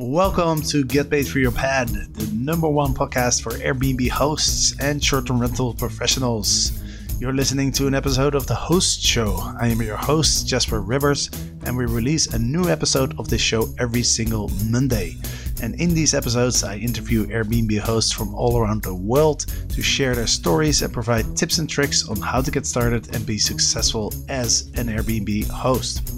Welcome 0.00 0.62
to 0.62 0.84
Get 0.84 1.10
Paid 1.10 1.26
for 1.26 1.40
Your 1.40 1.50
Pad, 1.50 1.88
the 1.88 2.32
number 2.32 2.68
one 2.68 2.94
podcast 2.94 3.42
for 3.42 3.50
Airbnb 3.50 4.08
hosts 4.10 4.78
and 4.78 5.02
short 5.02 5.26
term 5.26 5.40
rental 5.40 5.74
professionals. 5.74 6.80
You're 7.18 7.32
listening 7.32 7.72
to 7.72 7.88
an 7.88 7.96
episode 7.96 8.36
of 8.36 8.46
The 8.46 8.54
Host 8.54 9.02
Show. 9.02 9.36
I 9.60 9.66
am 9.66 9.82
your 9.82 9.96
host, 9.96 10.46
Jasper 10.46 10.82
Ribbers, 10.82 11.30
and 11.64 11.76
we 11.76 11.84
release 11.84 12.28
a 12.28 12.38
new 12.38 12.68
episode 12.68 13.18
of 13.18 13.28
this 13.28 13.40
show 13.40 13.74
every 13.80 14.04
single 14.04 14.52
Monday. 14.70 15.16
And 15.62 15.74
in 15.80 15.94
these 15.94 16.14
episodes, 16.14 16.62
I 16.62 16.76
interview 16.76 17.26
Airbnb 17.26 17.80
hosts 17.80 18.12
from 18.12 18.32
all 18.36 18.56
around 18.56 18.84
the 18.84 18.94
world 18.94 19.46
to 19.70 19.82
share 19.82 20.14
their 20.14 20.28
stories 20.28 20.80
and 20.80 20.92
provide 20.92 21.36
tips 21.36 21.58
and 21.58 21.68
tricks 21.68 22.08
on 22.08 22.20
how 22.20 22.40
to 22.40 22.52
get 22.52 22.66
started 22.66 23.12
and 23.16 23.26
be 23.26 23.36
successful 23.36 24.14
as 24.28 24.70
an 24.76 24.86
Airbnb 24.86 25.48
host. 25.48 26.08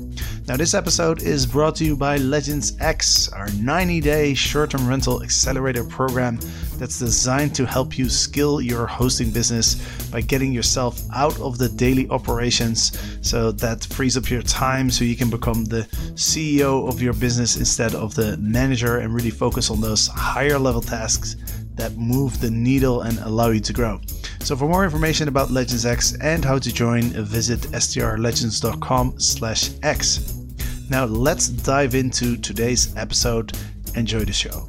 Now, 0.46 0.56
this 0.56 0.74
episode 0.74 1.22
is 1.22 1.46
brought 1.46 1.76
to 1.76 1.84
you 1.84 1.96
by 1.96 2.16
Legends 2.16 2.76
X, 2.80 3.28
our 3.28 3.48
90 3.52 4.00
day 4.00 4.34
short 4.34 4.70
term 4.70 4.86
rental 4.88 5.22
accelerator 5.22 5.84
program 5.84 6.38
that's 6.76 6.98
designed 6.98 7.54
to 7.54 7.66
help 7.66 7.98
you 7.98 8.08
skill 8.08 8.60
your 8.60 8.86
hosting 8.86 9.30
business 9.30 9.76
by 10.10 10.20
getting 10.20 10.52
yourself 10.52 11.00
out 11.14 11.38
of 11.40 11.58
the 11.58 11.68
daily 11.68 12.08
operations 12.08 12.98
so 13.20 13.52
that 13.52 13.84
frees 13.84 14.16
up 14.16 14.30
your 14.30 14.42
time 14.42 14.90
so 14.90 15.04
you 15.04 15.16
can 15.16 15.30
become 15.30 15.64
the 15.66 15.82
CEO 16.14 16.88
of 16.88 17.00
your 17.00 17.12
business 17.12 17.56
instead 17.56 17.94
of 17.94 18.14
the 18.14 18.36
manager 18.38 18.98
and 18.98 19.14
really 19.14 19.30
focus 19.30 19.70
on 19.70 19.80
those 19.80 20.08
higher 20.08 20.58
level 20.58 20.80
tasks 20.80 21.36
that 21.74 21.96
move 21.96 22.40
the 22.40 22.50
needle 22.50 23.02
and 23.02 23.18
allow 23.20 23.50
you 23.50 23.60
to 23.60 23.72
grow. 23.72 24.00
So 24.42 24.56
for 24.56 24.66
more 24.66 24.84
information 24.84 25.28
about 25.28 25.50
Legends 25.50 25.84
X 25.86 26.14
and 26.20 26.44
how 26.44 26.58
to 26.58 26.72
join, 26.72 27.12
visit 27.12 27.60
strlegends.com/x. 27.60 30.34
Now 30.90 31.04
let's 31.04 31.48
dive 31.48 31.94
into 31.94 32.36
today's 32.36 32.92
episode. 32.96 33.56
Enjoy 33.94 34.24
the 34.24 34.32
show. 34.32 34.68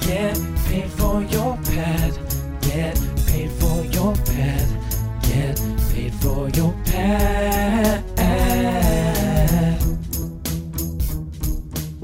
Get 0.00 0.40
paid 0.66 0.90
for 0.92 1.22
your 1.24 1.58
pad. 1.58 2.18
Get 2.62 2.98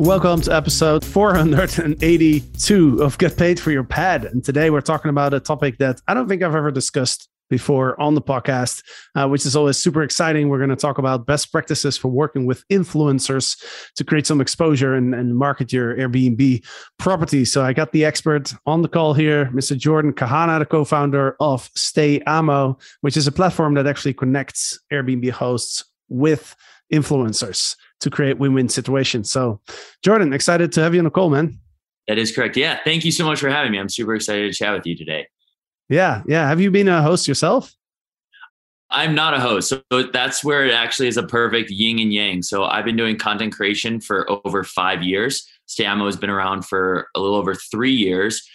Welcome 0.08 0.40
to 0.40 0.54
episode 0.56 1.04
482 1.04 3.02
of 3.02 3.18
Get 3.18 3.36
Paid 3.36 3.60
for 3.60 3.70
Your 3.70 3.84
Pad. 3.84 4.24
And 4.24 4.42
today 4.42 4.70
we're 4.70 4.80
talking 4.80 5.10
about 5.10 5.34
a 5.34 5.38
topic 5.38 5.76
that 5.80 6.00
I 6.08 6.14
don't 6.14 6.26
think 6.26 6.42
I've 6.42 6.54
ever 6.54 6.70
discussed 6.70 7.28
before 7.50 8.00
on 8.00 8.14
the 8.14 8.22
podcast, 8.22 8.82
uh, 9.14 9.28
which 9.28 9.44
is 9.44 9.54
always 9.54 9.76
super 9.76 10.02
exciting. 10.02 10.48
We're 10.48 10.60
going 10.60 10.70
to 10.70 10.76
talk 10.76 10.96
about 10.96 11.26
best 11.26 11.52
practices 11.52 11.98
for 11.98 12.08
working 12.08 12.46
with 12.46 12.66
influencers 12.68 13.62
to 13.96 14.04
create 14.04 14.26
some 14.26 14.40
exposure 14.40 14.94
and, 14.94 15.14
and 15.14 15.36
market 15.36 15.74
your 15.74 15.94
Airbnb 15.94 16.64
property. 16.98 17.44
So 17.44 17.62
I 17.62 17.74
got 17.74 17.92
the 17.92 18.06
expert 18.06 18.54
on 18.64 18.80
the 18.80 18.88
call 18.88 19.12
here, 19.12 19.50
Mr. 19.52 19.76
Jordan 19.76 20.14
Kahana, 20.14 20.58
the 20.58 20.64
co-founder 20.64 21.36
of 21.38 21.68
Stay 21.74 22.20
StayAmo, 22.20 22.80
which 23.02 23.18
is 23.18 23.26
a 23.26 23.32
platform 23.32 23.74
that 23.74 23.86
actually 23.86 24.14
connects 24.14 24.80
Airbnb 24.90 25.32
hosts 25.32 25.84
with 26.08 26.56
influencers 26.90 27.76
to 28.00 28.10
create 28.10 28.38
win-win 28.38 28.68
situations. 28.68 29.30
So 29.30 29.60
Jordan, 30.02 30.32
excited 30.32 30.72
to 30.72 30.80
have 30.82 30.94
you 30.94 31.00
on 31.00 31.04
the 31.04 31.10
call, 31.10 31.30
man. 31.30 31.58
That 32.06 32.18
is 32.18 32.34
correct. 32.34 32.56
Yeah. 32.56 32.78
Thank 32.84 33.04
you 33.04 33.12
so 33.12 33.24
much 33.24 33.40
for 33.40 33.50
having 33.50 33.72
me. 33.72 33.78
I'm 33.78 33.88
super 33.88 34.14
excited 34.14 34.50
to 34.50 34.56
chat 34.56 34.72
with 34.72 34.86
you 34.86 34.96
today. 34.96 35.26
Yeah, 35.88 36.22
yeah. 36.26 36.48
Have 36.48 36.60
you 36.60 36.70
been 36.70 36.88
a 36.88 37.02
host 37.02 37.28
yourself? 37.28 37.74
I'm 38.90 39.14
not 39.14 39.34
a 39.34 39.40
host. 39.40 39.68
So 39.68 39.82
that's 40.12 40.42
where 40.42 40.64
it 40.64 40.72
actually 40.72 41.08
is 41.08 41.18
a 41.18 41.22
perfect 41.22 41.70
yin 41.70 41.98
and 41.98 42.12
yang. 42.12 42.42
So 42.42 42.64
I've 42.64 42.86
been 42.86 42.96
doing 42.96 43.18
content 43.18 43.54
creation 43.54 44.00
for 44.00 44.26
over 44.46 44.64
five 44.64 45.02
years. 45.02 45.46
StayAmo 45.68 46.06
has 46.06 46.16
been 46.16 46.30
around 46.30 46.64
for 46.64 47.08
a 47.14 47.20
little 47.20 47.36
over 47.36 47.54
three 47.54 47.92
years. 47.92 48.48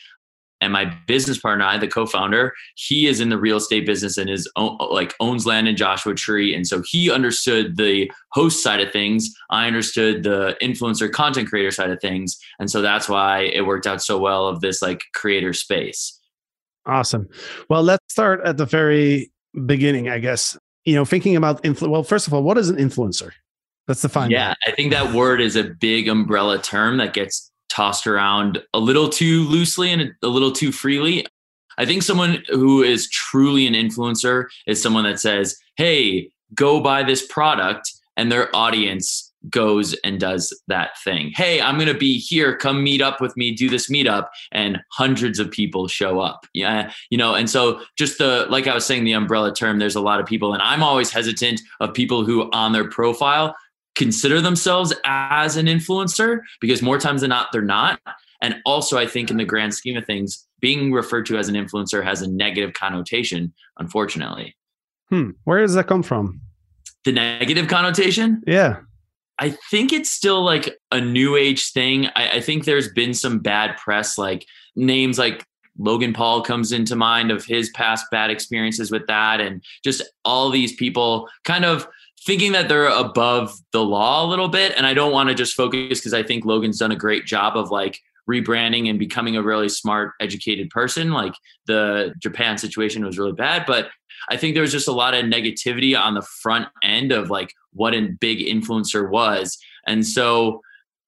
And 0.63 0.71
my 0.71 0.85
business 1.07 1.37
partner, 1.37 1.65
I, 1.65 1.77
the 1.77 1.87
co-founder, 1.87 2.53
he 2.75 3.07
is 3.07 3.19
in 3.19 3.29
the 3.29 3.37
real 3.37 3.57
estate 3.57 3.85
business 3.85 4.17
and 4.17 4.29
is 4.29 4.49
own, 4.55 4.77
like 4.79 5.13
owns 5.19 5.45
land 5.45 5.67
in 5.67 5.75
Joshua 5.75 6.15
Tree. 6.15 6.55
And 6.55 6.65
so 6.65 6.81
he 6.87 7.11
understood 7.11 7.75
the 7.75 8.09
host 8.31 8.63
side 8.63 8.79
of 8.79 8.91
things. 8.91 9.29
I 9.49 9.67
understood 9.67 10.23
the 10.23 10.55
influencer 10.61 11.11
content 11.11 11.49
creator 11.49 11.71
side 11.71 11.91
of 11.91 11.99
things. 11.99 12.39
And 12.59 12.71
so 12.71 12.81
that's 12.81 13.09
why 13.09 13.41
it 13.41 13.65
worked 13.65 13.85
out 13.85 14.01
so 14.01 14.17
well 14.17 14.47
of 14.47 14.61
this 14.61 14.81
like 14.81 15.01
creator 15.13 15.51
space. 15.51 16.17
Awesome. 16.85 17.27
Well, 17.69 17.83
let's 17.83 18.03
start 18.09 18.41
at 18.45 18.57
the 18.57 18.65
very 18.65 19.31
beginning, 19.65 20.09
I 20.09 20.19
guess. 20.19 20.57
You 20.85 20.95
know, 20.95 21.05
thinking 21.05 21.35
about 21.35 21.63
influ. 21.63 21.89
Well, 21.89 22.03
first 22.03 22.27
of 22.27 22.33
all, 22.33 22.43
what 22.43 22.57
is 22.57 22.69
an 22.69 22.77
influencer? 22.77 23.31
Let's 23.87 24.01
define. 24.01 24.31
Yeah, 24.31 24.49
that. 24.49 24.57
I 24.67 24.71
think 24.71 24.91
that 24.91 25.13
word 25.13 25.41
is 25.41 25.55
a 25.55 25.63
big 25.63 26.07
umbrella 26.07 26.61
term 26.61 26.97
that 26.97 27.13
gets 27.13 27.51
tossed 27.73 28.07
around 28.07 28.61
a 28.73 28.79
little 28.79 29.09
too 29.09 29.43
loosely 29.43 29.91
and 29.91 30.13
a 30.21 30.27
little 30.27 30.51
too 30.51 30.71
freely. 30.71 31.25
I 31.77 31.85
think 31.85 32.03
someone 32.03 32.43
who 32.49 32.83
is 32.83 33.09
truly 33.09 33.65
an 33.65 33.73
influencer 33.73 34.45
is 34.67 34.81
someone 34.81 35.05
that 35.05 35.19
says, 35.19 35.57
"Hey, 35.75 36.29
go 36.53 36.79
buy 36.79 37.03
this 37.03 37.25
product," 37.25 37.91
and 38.15 38.31
their 38.31 38.55
audience 38.55 39.33
goes 39.49 39.93
and 40.03 40.19
does 40.19 40.57
that 40.67 40.91
thing. 41.03 41.31
Hey, 41.35 41.61
I'm 41.61 41.75
going 41.75 41.87
to 41.87 41.97
be 41.97 42.17
here. 42.17 42.55
Come 42.55 42.83
meet 42.83 43.01
up 43.01 43.19
with 43.19 43.35
me, 43.35 43.51
do 43.51 43.69
this 43.69 43.89
meetup. 43.89 44.27
And 44.51 44.79
hundreds 44.91 45.39
of 45.39 45.51
people 45.51 45.87
show 45.87 46.19
up. 46.19 46.45
Yeah. 46.53 46.91
You 47.09 47.17
know, 47.17 47.35
and 47.35 47.49
so 47.49 47.81
just 47.97 48.17
the, 48.17 48.45
like 48.49 48.67
I 48.67 48.73
was 48.73 48.85
saying, 48.85 49.03
the 49.03 49.13
umbrella 49.13 49.53
term, 49.53 49.79
there's 49.79 49.95
a 49.95 50.01
lot 50.01 50.19
of 50.19 50.25
people. 50.25 50.53
And 50.53 50.61
I'm 50.61 50.83
always 50.83 51.11
hesitant 51.11 51.61
of 51.79 51.93
people 51.93 52.23
who 52.23 52.49
on 52.51 52.71
their 52.71 52.89
profile 52.89 53.55
consider 54.03 54.41
themselves 54.41 54.93
as 55.05 55.55
an 55.55 55.67
influencer 55.67 56.41
because 56.59 56.81
more 56.81 56.99
times 56.99 57.21
than 57.21 57.29
not, 57.29 57.53
they're 57.53 57.61
not. 57.61 58.01
And 58.41 58.55
also, 58.65 58.97
I 58.97 59.07
think 59.07 59.31
in 59.31 59.37
the 59.37 59.45
grand 59.45 59.73
scheme 59.73 59.95
of 59.95 60.05
things, 60.05 60.45
being 60.59 60.91
referred 60.91 61.25
to 61.27 61.37
as 61.37 61.47
an 61.47 61.55
influencer 61.55 62.03
has 62.03 62.21
a 62.21 62.29
negative 62.29 62.73
connotation, 62.73 63.53
unfortunately. 63.79 64.57
Hmm. 65.09 65.31
Where 65.45 65.61
does 65.61 65.73
that 65.75 65.87
come 65.87 66.03
from? 66.03 66.41
The 67.05 67.13
negative 67.13 67.69
connotation? 67.69 68.43
Yeah. 68.45 68.81
I 69.39 69.51
think 69.71 69.93
it's 69.93 70.11
still 70.11 70.43
like 70.43 70.77
a 70.91 70.99
new 70.99 71.37
age 71.37 71.71
thing. 71.71 72.07
I, 72.07 72.37
I, 72.37 72.41
think 72.41 72.65
there's 72.65 72.91
been 72.91 73.13
some 73.13 73.39
bad 73.39 73.77
press, 73.77 74.17
like 74.17 74.45
names 74.75 75.17
like 75.17 75.45
Logan 75.77 76.13
Paul 76.13 76.41
comes 76.41 76.71
into 76.71 76.95
mind 76.95 77.31
of 77.31 77.45
his 77.45 77.69
past 77.71 78.05
bad 78.11 78.29
experiences 78.29 78.91
with 78.91 79.07
that, 79.07 79.41
and 79.41 79.63
just 79.83 80.03
all 80.23 80.49
these 80.49 80.73
people 80.75 81.29
kind 81.45 81.65
of 81.65 81.87
thinking 82.25 82.53
that 82.53 82.69
they're 82.69 82.87
above 82.87 83.53
the 83.71 83.83
law 83.83 84.25
a 84.25 84.27
little 84.27 84.47
bit. 84.47 84.73
And 84.77 84.85
I 84.85 84.93
don't 84.93 85.11
want 85.11 85.29
to 85.29 85.35
just 85.35 85.55
focus 85.55 85.99
because 85.99 86.13
I 86.13 86.23
think 86.23 86.45
Logan's 86.45 86.79
done 86.79 86.91
a 86.91 86.95
great 86.95 87.25
job 87.25 87.57
of 87.57 87.69
like 87.69 87.99
rebranding 88.29 88.89
and 88.89 88.97
becoming 88.97 89.35
a 89.35 89.43
really 89.43 89.67
smart, 89.67 90.13
educated 90.21 90.69
person. 90.69 91.11
Like 91.11 91.33
the 91.67 92.13
Japan 92.19 92.57
situation 92.57 93.03
was 93.03 93.17
really 93.17 93.33
bad, 93.33 93.65
but 93.65 93.89
I 94.29 94.37
think 94.37 94.53
there 94.53 94.61
was 94.61 94.71
just 94.71 94.87
a 94.87 94.93
lot 94.93 95.13
of 95.13 95.25
negativity 95.25 95.99
on 95.99 96.13
the 96.13 96.21
front 96.21 96.67
end 96.81 97.11
of 97.11 97.29
like 97.29 97.53
what 97.73 97.93
a 97.93 98.07
big 98.07 98.39
influencer 98.39 99.09
was. 99.09 99.57
And 99.85 100.07
so 100.07 100.61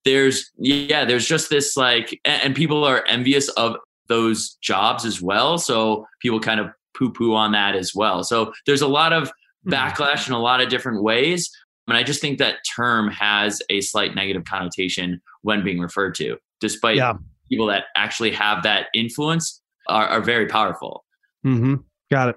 there's, 0.03 0.51
yeah, 0.57 1.05
there's 1.05 1.27
just 1.27 1.49
this 1.49 1.77
like, 1.77 2.19
and 2.25 2.53
people 2.53 2.83
are 2.83 3.05
envious 3.07 3.47
of 3.49 3.77
those 4.07 4.55
jobs 4.61 5.05
as 5.05 5.21
well. 5.21 5.57
So 5.57 6.05
people 6.19 6.41
kind 6.41 6.59
of 6.59 6.71
poo 6.93 7.11
poo 7.11 7.33
on 7.33 7.53
that 7.53 7.75
as 7.75 7.95
well. 7.95 8.23
So 8.23 8.51
there's 8.65 8.81
a 8.81 8.87
lot 8.87 9.13
of. 9.13 9.31
Backlash 9.67 10.27
in 10.27 10.33
a 10.33 10.39
lot 10.39 10.61
of 10.61 10.69
different 10.69 11.03
ways. 11.03 11.49
And 11.87 11.95
I 11.95 12.03
just 12.03 12.21
think 12.21 12.39
that 12.39 12.57
term 12.75 13.09
has 13.09 13.61
a 13.69 13.81
slight 13.81 14.15
negative 14.15 14.45
connotation 14.45 15.21
when 15.41 15.63
being 15.63 15.79
referred 15.79 16.15
to, 16.15 16.37
despite 16.59 16.97
yeah. 16.97 17.13
people 17.49 17.67
that 17.67 17.85
actually 17.95 18.31
have 18.31 18.63
that 18.63 18.87
influence 18.93 19.61
are, 19.87 20.07
are 20.07 20.21
very 20.21 20.47
powerful. 20.47 21.05
Mm-hmm. 21.45 21.75
Got 22.11 22.29
it. 22.29 22.35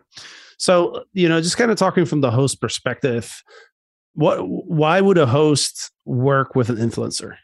So, 0.59 1.05
you 1.13 1.29
know, 1.29 1.41
just 1.41 1.57
kind 1.57 1.71
of 1.71 1.79
talking 1.79 2.05
from 2.05 2.21
the 2.21 2.31
host 2.31 2.61
perspective, 2.61 3.43
what 4.15 4.39
why 4.41 5.01
would 5.01 5.19
a 5.19 5.27
host 5.27 5.93
work 6.05 6.55
with 6.55 6.69
an 6.69 6.77
influencer? 6.77 7.37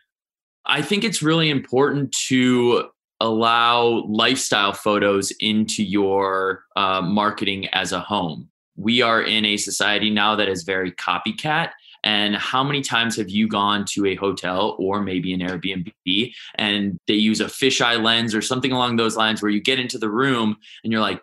I 0.67 0.83
think 0.83 1.05
it's 1.05 1.23
really 1.23 1.51
important 1.51 2.13
to 2.29 2.89
allow 3.21 4.05
lifestyle 4.09 4.73
photos 4.73 5.31
into 5.41 5.85
your 5.85 6.65
uh, 6.77 7.01
marketing 7.01 7.69
as 7.69 7.93
a 7.93 8.01
home. 8.01 8.51
We 8.77 9.03
are 9.03 9.23
in 9.23 9.45
a 9.45 9.57
society 9.57 10.11
now 10.11 10.37
that 10.37 10.49
is 10.49 10.63
very 10.63 10.93
copycat. 10.93 11.71
And 12.03 12.37
how 12.37 12.63
many 12.63 12.83
times 12.83 13.17
have 13.17 13.31
you 13.31 13.49
gone 13.49 13.87
to 13.93 14.05
a 14.07 14.15
hotel 14.15 14.77
or 14.79 15.01
maybe 15.01 15.33
an 15.33 15.41
Airbnb 15.41 16.35
and 16.57 16.99
they 17.09 17.15
use 17.15 17.41
a 17.41 17.47
fisheye 17.47 18.03
lens 18.03 18.35
or 18.35 18.43
something 18.43 18.73
along 18.73 18.97
those 18.97 19.17
lines 19.17 19.41
where 19.41 19.51
you 19.51 19.61
get 19.61 19.81
into 19.81 19.99
the 19.99 20.11
room 20.11 20.57
and 20.83 20.93
you're 20.93 21.01
like, 21.01 21.23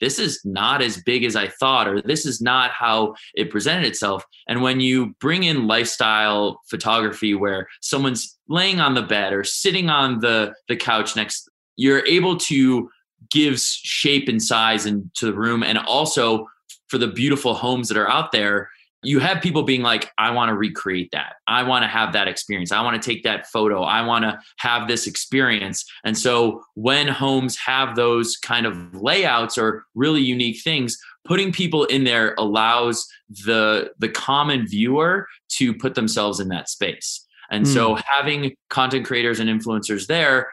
this 0.00 0.18
is 0.18 0.40
not 0.44 0.82
as 0.82 1.02
big 1.02 1.24
as 1.24 1.36
I 1.36 1.48
thought, 1.48 1.86
or 1.86 2.00
this 2.00 2.24
is 2.24 2.40
not 2.40 2.70
how 2.70 3.14
it 3.34 3.50
presented 3.50 3.86
itself. 3.86 4.24
And 4.48 4.62
when 4.62 4.80
you 4.80 5.14
bring 5.20 5.44
in 5.44 5.66
lifestyle 5.66 6.60
photography 6.70 7.34
where 7.34 7.68
someone's 7.82 8.38
laying 8.48 8.80
on 8.80 8.94
the 8.94 9.02
bed 9.02 9.32
or 9.32 9.44
sitting 9.44 9.90
on 9.90 10.20
the, 10.20 10.54
the 10.68 10.76
couch 10.76 11.16
next, 11.16 11.50
you're 11.76 12.06
able 12.06 12.36
to 12.38 12.88
give 13.30 13.60
shape 13.60 14.28
and 14.28 14.42
size 14.42 14.86
into 14.86 15.26
the 15.26 15.34
room. 15.34 15.62
And 15.62 15.76
also 15.76 16.46
for 16.90 16.98
the 16.98 17.06
beautiful 17.06 17.54
homes 17.54 17.88
that 17.88 17.96
are 17.96 18.10
out 18.10 18.32
there, 18.32 18.70
you 19.02 19.18
have 19.18 19.40
people 19.40 19.62
being 19.62 19.80
like, 19.80 20.10
I 20.18 20.30
want 20.30 20.50
to 20.50 20.54
recreate 20.54 21.10
that. 21.12 21.36
I 21.46 21.62
want 21.62 21.84
to 21.84 21.88
have 21.88 22.12
that 22.12 22.28
experience. 22.28 22.70
I 22.70 22.82
want 22.82 23.00
to 23.00 23.08
take 23.10 23.22
that 23.22 23.46
photo. 23.46 23.82
I 23.82 24.02
want 24.02 24.24
to 24.24 24.38
have 24.58 24.88
this 24.88 25.06
experience. 25.06 25.90
And 26.04 26.18
so 26.18 26.62
when 26.74 27.08
homes 27.08 27.56
have 27.56 27.96
those 27.96 28.36
kind 28.36 28.66
of 28.66 28.94
layouts 28.94 29.56
or 29.56 29.84
really 29.94 30.20
unique 30.20 30.60
things, 30.62 30.98
putting 31.24 31.50
people 31.50 31.84
in 31.84 32.04
there 32.04 32.34
allows 32.36 33.06
the 33.30 33.90
the 33.98 34.08
common 34.08 34.66
viewer 34.66 35.26
to 35.56 35.72
put 35.72 35.94
themselves 35.94 36.40
in 36.40 36.48
that 36.48 36.68
space. 36.68 37.24
And 37.50 37.64
mm. 37.64 37.72
so 37.72 37.96
having 38.06 38.54
content 38.68 39.06
creators 39.06 39.40
and 39.40 39.48
influencers 39.48 40.08
there, 40.08 40.50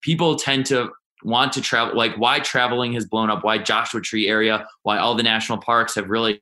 people 0.00 0.36
tend 0.36 0.66
to 0.66 0.90
want 1.24 1.52
to 1.52 1.60
travel 1.60 1.96
like 1.96 2.14
why 2.16 2.40
traveling 2.40 2.92
has 2.92 3.04
blown 3.06 3.30
up 3.30 3.44
why 3.44 3.58
joshua 3.58 4.00
tree 4.00 4.28
area 4.28 4.66
why 4.82 4.98
all 4.98 5.14
the 5.14 5.22
national 5.22 5.58
parks 5.58 5.94
have 5.94 6.08
really 6.08 6.40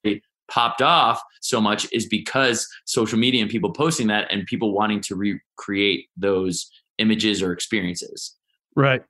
popped 0.51 0.83
off 0.83 1.23
so 1.41 1.61
much 1.61 1.87
is 1.93 2.07
because 2.07 2.69
social 2.85 3.19
media 3.19 3.41
and 3.41 3.51
people 3.51 3.71
posting 3.71 4.09
that 4.09 4.31
and 4.31 4.47
people 4.47 4.73
wanting 4.73 5.01
to 5.01 5.15
recreate 5.15 6.09
those 6.17 6.71
images 6.99 7.43
or 7.43 7.53
experiences. 7.53 8.37
Right. 8.77 9.03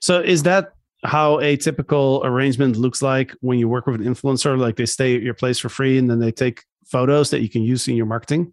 So 0.00 0.20
is 0.20 0.42
that 0.42 0.74
how 1.04 1.40
a 1.40 1.56
typical 1.56 2.20
arrangement 2.24 2.76
looks 2.76 3.00
like 3.00 3.32
when 3.40 3.58
you 3.58 3.68
work 3.68 3.86
with 3.86 4.00
an 4.00 4.06
influencer? 4.06 4.58
Like 4.58 4.76
they 4.76 4.86
stay 4.86 5.16
at 5.16 5.22
your 5.22 5.34
place 5.34 5.58
for 5.58 5.68
free 5.68 5.96
and 5.96 6.10
then 6.10 6.18
they 6.18 6.32
take 6.32 6.64
photos 6.86 7.30
that 7.30 7.40
you 7.40 7.48
can 7.48 7.62
use 7.62 7.88
in 7.88 7.96
your 7.96 8.06
marketing? 8.06 8.52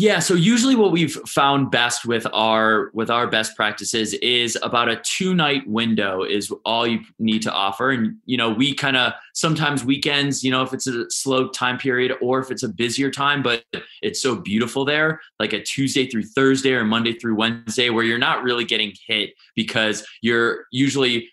Yeah, 0.00 0.20
so 0.20 0.32
usually 0.32 0.76
what 0.76 0.92
we've 0.92 1.12
found 1.28 1.70
best 1.70 2.06
with 2.06 2.26
our 2.32 2.90
with 2.94 3.10
our 3.10 3.26
best 3.26 3.54
practices 3.54 4.14
is 4.14 4.56
about 4.62 4.88
a 4.88 4.96
two 5.04 5.34
night 5.34 5.68
window 5.68 6.22
is 6.22 6.50
all 6.64 6.86
you 6.86 7.00
need 7.18 7.42
to 7.42 7.52
offer. 7.52 7.90
And 7.90 8.16
you 8.24 8.38
know 8.38 8.48
we 8.48 8.72
kind 8.72 8.96
of 8.96 9.12
sometimes 9.34 9.84
weekends 9.84 10.42
you 10.42 10.50
know 10.50 10.62
if 10.62 10.72
it's 10.72 10.86
a 10.86 11.10
slow 11.10 11.48
time 11.50 11.76
period 11.76 12.16
or 12.22 12.38
if 12.38 12.50
it's 12.50 12.62
a 12.62 12.68
busier 12.68 13.10
time 13.10 13.42
but 13.42 13.62
it's 14.00 14.22
so 14.22 14.36
beautiful 14.36 14.86
there 14.86 15.20
like 15.38 15.52
a 15.52 15.62
Tuesday 15.62 16.06
through 16.06 16.24
Thursday 16.24 16.72
or 16.72 16.82
Monday 16.82 17.12
through 17.12 17.34
Wednesday 17.34 17.90
where 17.90 18.02
you're 18.02 18.16
not 18.16 18.42
really 18.42 18.64
getting 18.64 18.94
hit 19.06 19.34
because 19.54 20.06
you're 20.22 20.64
usually 20.72 21.28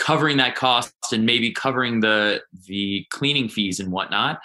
covering 0.00 0.38
that 0.38 0.56
cost 0.56 0.92
and 1.12 1.24
maybe 1.24 1.52
covering 1.52 2.00
the 2.00 2.42
the 2.66 3.06
cleaning 3.10 3.48
fees 3.48 3.80
and 3.80 3.92
whatnot 3.92 4.40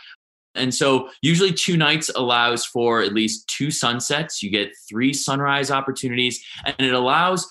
and 0.56 0.74
so 0.74 1.10
usually 1.22 1.52
two 1.52 1.78
nights 1.78 2.10
allows 2.16 2.66
for 2.66 3.02
at 3.02 3.14
least 3.14 3.48
two 3.48 3.72
sunsets. 3.72 4.42
You 4.42 4.50
get 4.50 4.72
three 4.90 5.14
sunrise 5.14 5.72
opportunities 5.72 6.44
and 6.66 6.76
it 6.80 6.94
allows 6.94 7.48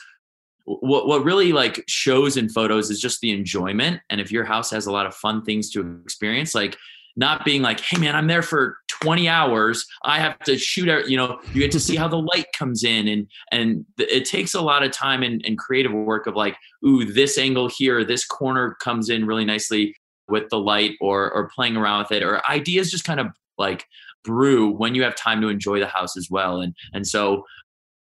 what 0.65 1.07
what 1.07 1.25
really 1.25 1.53
like 1.53 1.85
shows 1.87 2.37
in 2.37 2.49
photos 2.49 2.91
is 2.91 3.01
just 3.01 3.21
the 3.21 3.31
enjoyment. 3.31 4.01
And 4.11 4.21
if 4.21 4.33
your 4.33 4.45
house 4.45 4.71
has 4.71 4.87
a 4.87 4.93
lot 4.93 5.07
of 5.07 5.15
fun 5.15 5.45
things 5.45 5.71
to 5.71 6.01
experience 6.05 6.55
like 6.55 6.77
not 7.17 7.45
being 7.45 7.63
like 7.63 7.79
hey 7.79 7.97
man 7.97 8.17
i'm 8.17 8.27
there 8.27 8.43
for 8.43 8.79
20 9.05 9.29
hours. 9.29 9.87
I 10.03 10.19
have 10.19 10.39
to 10.41 10.57
shoot 10.57 10.89
out 10.89 11.11
you 11.11 11.17
know 11.17 11.39
you 11.53 11.61
get 11.61 11.73
to 11.73 11.81
see 11.81 11.97
how 11.97 12.09
the 12.09 12.19
light 12.19 12.47
comes 12.57 12.85
in. 12.85 13.09
And 13.09 13.27
and 13.53 13.85
it 13.99 14.25
takes 14.25 14.55
a 14.55 14.61
lot 14.61 14.83
of 14.83 14.93
time 14.93 15.23
and, 15.23 15.45
and 15.45 15.59
creative 15.59 15.93
work 15.93 16.27
of 16.27 16.35
like 16.37 16.57
ooh 16.87 17.05
this 17.05 17.37
angle 17.37 17.69
here 17.69 18.05
this 18.05 18.25
corner 18.25 18.77
comes 18.81 19.11
in 19.11 19.27
really 19.27 19.45
nicely 19.45 19.95
with 20.29 20.49
the 20.51 20.59
light 20.59 20.93
or 21.01 21.31
or 21.33 21.49
playing 21.49 21.77
around 21.77 22.01
with 22.01 22.13
it 22.13 22.23
or 22.23 22.47
ideas 22.49 22.91
just 22.91 23.05
kind 23.05 23.21
of 23.21 23.29
like 23.59 23.87
brew 24.25 24.71
when 24.71 24.95
you 24.95 25.03
have 25.03 25.15
time 25.15 25.41
to 25.41 25.49
enjoy 25.49 25.79
the 25.79 25.87
house 25.87 26.17
as 26.17 26.31
well 26.31 26.61
and 26.61 26.75
and 26.93 27.07
so 27.07 27.45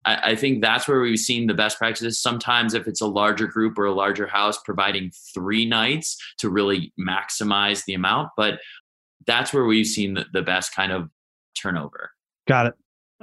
I, 0.05 0.31
I 0.31 0.35
think 0.35 0.61
that's 0.61 0.87
where 0.87 1.01
we've 1.01 1.19
seen 1.19 1.47
the 1.47 1.53
best 1.53 1.77
practices. 1.77 2.19
Sometimes, 2.19 2.73
if 2.73 2.87
it's 2.87 3.01
a 3.01 3.07
larger 3.07 3.47
group 3.47 3.77
or 3.77 3.85
a 3.85 3.93
larger 3.93 4.27
house, 4.27 4.57
providing 4.57 5.11
three 5.33 5.65
nights 5.65 6.17
to 6.39 6.49
really 6.49 6.91
maximize 6.99 7.85
the 7.85 7.93
amount. 7.93 8.29
But 8.35 8.59
that's 9.25 9.53
where 9.53 9.65
we've 9.65 9.87
seen 9.87 10.15
the, 10.15 10.25
the 10.33 10.41
best 10.41 10.73
kind 10.75 10.91
of 10.91 11.09
turnover. 11.55 12.11
Got 12.47 12.67
it. 12.67 12.73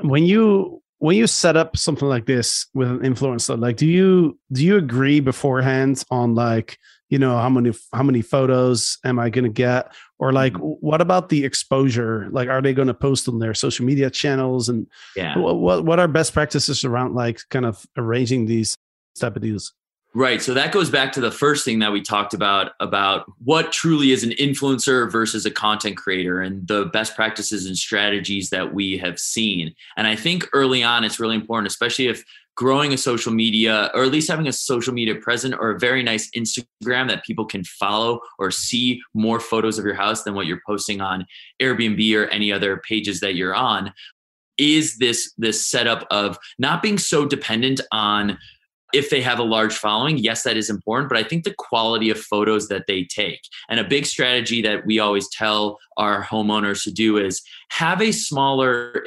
When 0.03 0.25
you 0.25 0.83
when 0.99 1.17
you 1.17 1.27
set 1.27 1.57
up 1.57 1.77
something 1.77 2.09
like 2.09 2.27
this 2.27 2.67
with 2.75 2.89
an 2.89 3.01
influencer, 3.01 3.59
like 3.59 3.77
do 3.77 3.87
you 3.87 4.39
do 4.53 4.65
you 4.65 4.77
agree 4.77 5.21
beforehand 5.21 6.05
on 6.11 6.35
like 6.35 6.79
you 7.09 7.19
know 7.19 7.39
how 7.39 7.49
many 7.49 7.73
how 7.93 8.03
many 8.03 8.21
photos 8.21 8.99
am 9.05 9.19
i 9.19 9.31
going 9.31 9.45
to 9.45 9.51
get? 9.51 9.93
Or 10.19 10.33
like 10.33 10.55
mm-hmm. 10.55 10.87
what 10.87 11.01
about 11.01 11.29
the 11.29 11.45
exposure? 11.45 12.29
Like 12.31 12.49
are 12.49 12.61
they 12.61 12.75
going 12.75 12.89
to 12.89 12.95
post 12.95 13.29
on 13.29 13.39
their 13.39 13.55
social 13.55 13.87
media 13.87 14.11
channels? 14.11 14.69
And 14.69 14.87
yeah. 15.17 15.39
what 15.39 15.85
what 15.85 16.01
are 16.01 16.09
best 16.09 16.35
practices 16.35 16.85
around 16.85 17.15
like 17.15 17.41
kind 17.51 17.65
of 17.65 17.85
arranging 17.97 18.47
these 18.47 18.77
type 19.19 19.37
of 19.37 19.43
deals 19.43 19.73
Right. 20.19 20.43
So 20.43 20.53
that 20.55 20.73
goes 20.73 20.91
back 20.91 21.13
to 21.13 21.21
the 21.21 21.31
first 21.31 21.65
thing 21.65 21.79
that 21.79 21.93
we 21.93 22.03
talked 22.03 22.35
about 22.35 22.73
about 22.81 23.33
what 23.45 23.71
truly 23.71 24.11
is 24.11 24.25
an 24.25 24.31
influencer 24.31 25.09
versus 25.09 25.47
a 25.47 25.51
content 25.53 25.97
creator 25.97 26.41
and 26.41 26.67
the 26.67 26.87
best 26.87 27.15
practices 27.15 27.67
and 27.67 27.79
strategies 27.79 28.51
that 28.51 28.75
we 28.75 28.99
have 28.99 29.21
seen. 29.21 29.73
And 29.97 30.09
I 30.09 30.17
think 30.17 30.49
early 30.53 30.83
on 30.83 31.05
it's 31.05 31.21
really 31.21 31.37
important, 31.37 31.71
especially 31.71 32.09
if 32.09 32.25
growing 32.57 32.93
a 32.93 32.99
social 32.99 33.33
media 33.33 33.93
or 33.95 34.03
at 34.03 34.11
least 34.11 34.29
having 34.29 34.49
a 34.49 34.53
social 34.53 34.93
media 34.93 35.15
present 35.15 35.55
or 35.55 35.71
a 35.71 35.79
very 35.79 36.03
nice 36.03 36.29
Instagram 36.37 37.07
that 37.07 37.23
people 37.25 37.45
can 37.45 37.63
follow 37.63 38.19
or 38.41 38.51
see 38.51 39.01
more 39.15 39.39
photos 39.39 39.79
of 39.79 39.85
your 39.85 39.95
house 39.95 40.25
than 40.25 40.35
what 40.35 40.47
you're 40.47 40.63
posting 40.67 41.01
on 41.01 41.25
Airbnb 41.63 42.17
or 42.17 42.27
any 42.31 42.53
other 42.53 42.79
pages 42.79 43.21
that 43.21 43.37
you're 43.37 43.55
on 43.55 43.93
is 44.57 44.99
this 44.99 45.33
this 45.39 45.65
setup 45.65 46.05
of 46.11 46.37
not 46.59 46.83
being 46.83 46.99
so 46.99 47.25
dependent 47.25 47.81
on 47.93 48.37
if 48.93 49.11
they 49.11 49.21
have 49.21 49.39
a 49.39 49.45
large 49.45 49.75
following, 49.75 50.19
yes, 50.19 50.43
that 50.43 50.57
is 50.57 50.71
important, 50.71 51.09
but 51.09 51.19
I 51.19 51.23
think 51.23 51.45
the 51.45 51.55
quality 51.57 52.11
of 52.11 52.19
photos 52.19 52.69
that 52.69 52.87
they 52.87 53.05
take. 53.05 53.41
And 53.69 53.79
a 53.79 53.85
big 53.85 54.07
strategy 54.07 54.63
that 54.63 54.87
we 54.87 54.99
always 54.99 55.29
tell 55.29 55.79
our 55.97 56.25
homeowners 56.25 56.85
to 56.85 56.91
do 56.91 57.19
is 57.19 57.43
have 57.71 58.01
a 58.01 58.13
smaller 58.13 59.05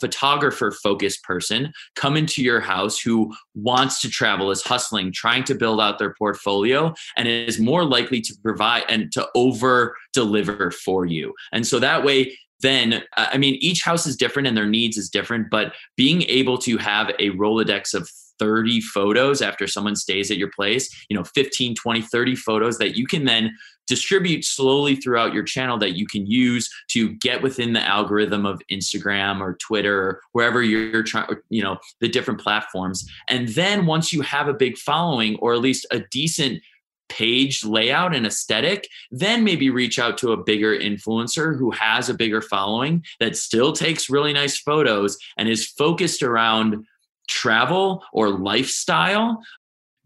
photographer 0.00 0.70
focused 0.70 1.22
person 1.22 1.72
come 1.94 2.16
into 2.16 2.42
your 2.42 2.60
house 2.60 3.00
who 3.00 3.34
wants 3.54 4.00
to 4.00 4.10
travel 4.10 4.50
is 4.50 4.62
hustling 4.62 5.10
trying 5.10 5.42
to 5.44 5.54
build 5.54 5.80
out 5.80 5.98
their 5.98 6.14
portfolio 6.18 6.92
and 7.16 7.26
is 7.26 7.58
more 7.58 7.82
likely 7.82 8.20
to 8.20 8.34
provide 8.42 8.84
and 8.90 9.10
to 9.10 9.26
over 9.34 9.96
deliver 10.12 10.70
for 10.70 11.06
you 11.06 11.32
and 11.52 11.66
so 11.66 11.78
that 11.78 12.04
way 12.04 12.36
then 12.60 13.02
i 13.16 13.38
mean 13.38 13.54
each 13.60 13.82
house 13.82 14.06
is 14.06 14.16
different 14.16 14.46
and 14.46 14.54
their 14.54 14.66
needs 14.66 14.98
is 14.98 15.08
different 15.08 15.48
but 15.50 15.72
being 15.96 16.22
able 16.24 16.58
to 16.58 16.76
have 16.76 17.08
a 17.18 17.30
rolodex 17.30 17.94
of 17.94 18.10
30 18.38 18.80
photos 18.80 19.42
after 19.42 19.66
someone 19.66 19.96
stays 19.96 20.30
at 20.30 20.36
your 20.36 20.50
place 20.50 21.06
you 21.08 21.16
know 21.16 21.24
15 21.24 21.74
20 21.74 22.02
30 22.02 22.36
photos 22.36 22.78
that 22.78 22.96
you 22.96 23.06
can 23.06 23.24
then 23.24 23.52
distribute 23.86 24.44
slowly 24.44 24.96
throughout 24.96 25.32
your 25.32 25.44
channel 25.44 25.78
that 25.78 25.96
you 25.96 26.06
can 26.06 26.26
use 26.26 26.68
to 26.88 27.14
get 27.14 27.42
within 27.42 27.72
the 27.72 27.82
algorithm 27.82 28.44
of 28.44 28.60
Instagram 28.70 29.40
or 29.40 29.56
Twitter 29.60 29.98
or 29.98 30.20
wherever 30.32 30.62
you're 30.62 31.02
trying 31.02 31.28
you 31.48 31.62
know 31.62 31.78
the 32.00 32.08
different 32.08 32.40
platforms. 32.40 33.08
And 33.28 33.48
then 33.48 33.86
once 33.86 34.12
you 34.12 34.22
have 34.22 34.48
a 34.48 34.54
big 34.54 34.76
following 34.76 35.36
or 35.36 35.54
at 35.54 35.60
least 35.60 35.86
a 35.90 36.00
decent 36.10 36.62
page 37.08 37.64
layout 37.64 38.16
and 38.16 38.26
aesthetic, 38.26 38.88
then 39.12 39.44
maybe 39.44 39.70
reach 39.70 39.98
out 40.00 40.18
to 40.18 40.32
a 40.32 40.42
bigger 40.42 40.76
influencer 40.76 41.56
who 41.56 41.70
has 41.70 42.08
a 42.08 42.14
bigger 42.14 42.42
following 42.42 43.04
that 43.20 43.36
still 43.36 43.72
takes 43.72 44.10
really 44.10 44.32
nice 44.32 44.58
photos 44.58 45.16
and 45.36 45.48
is 45.48 45.66
focused 45.66 46.22
around 46.22 46.84
travel 47.28 48.04
or 48.12 48.30
lifestyle, 48.30 49.42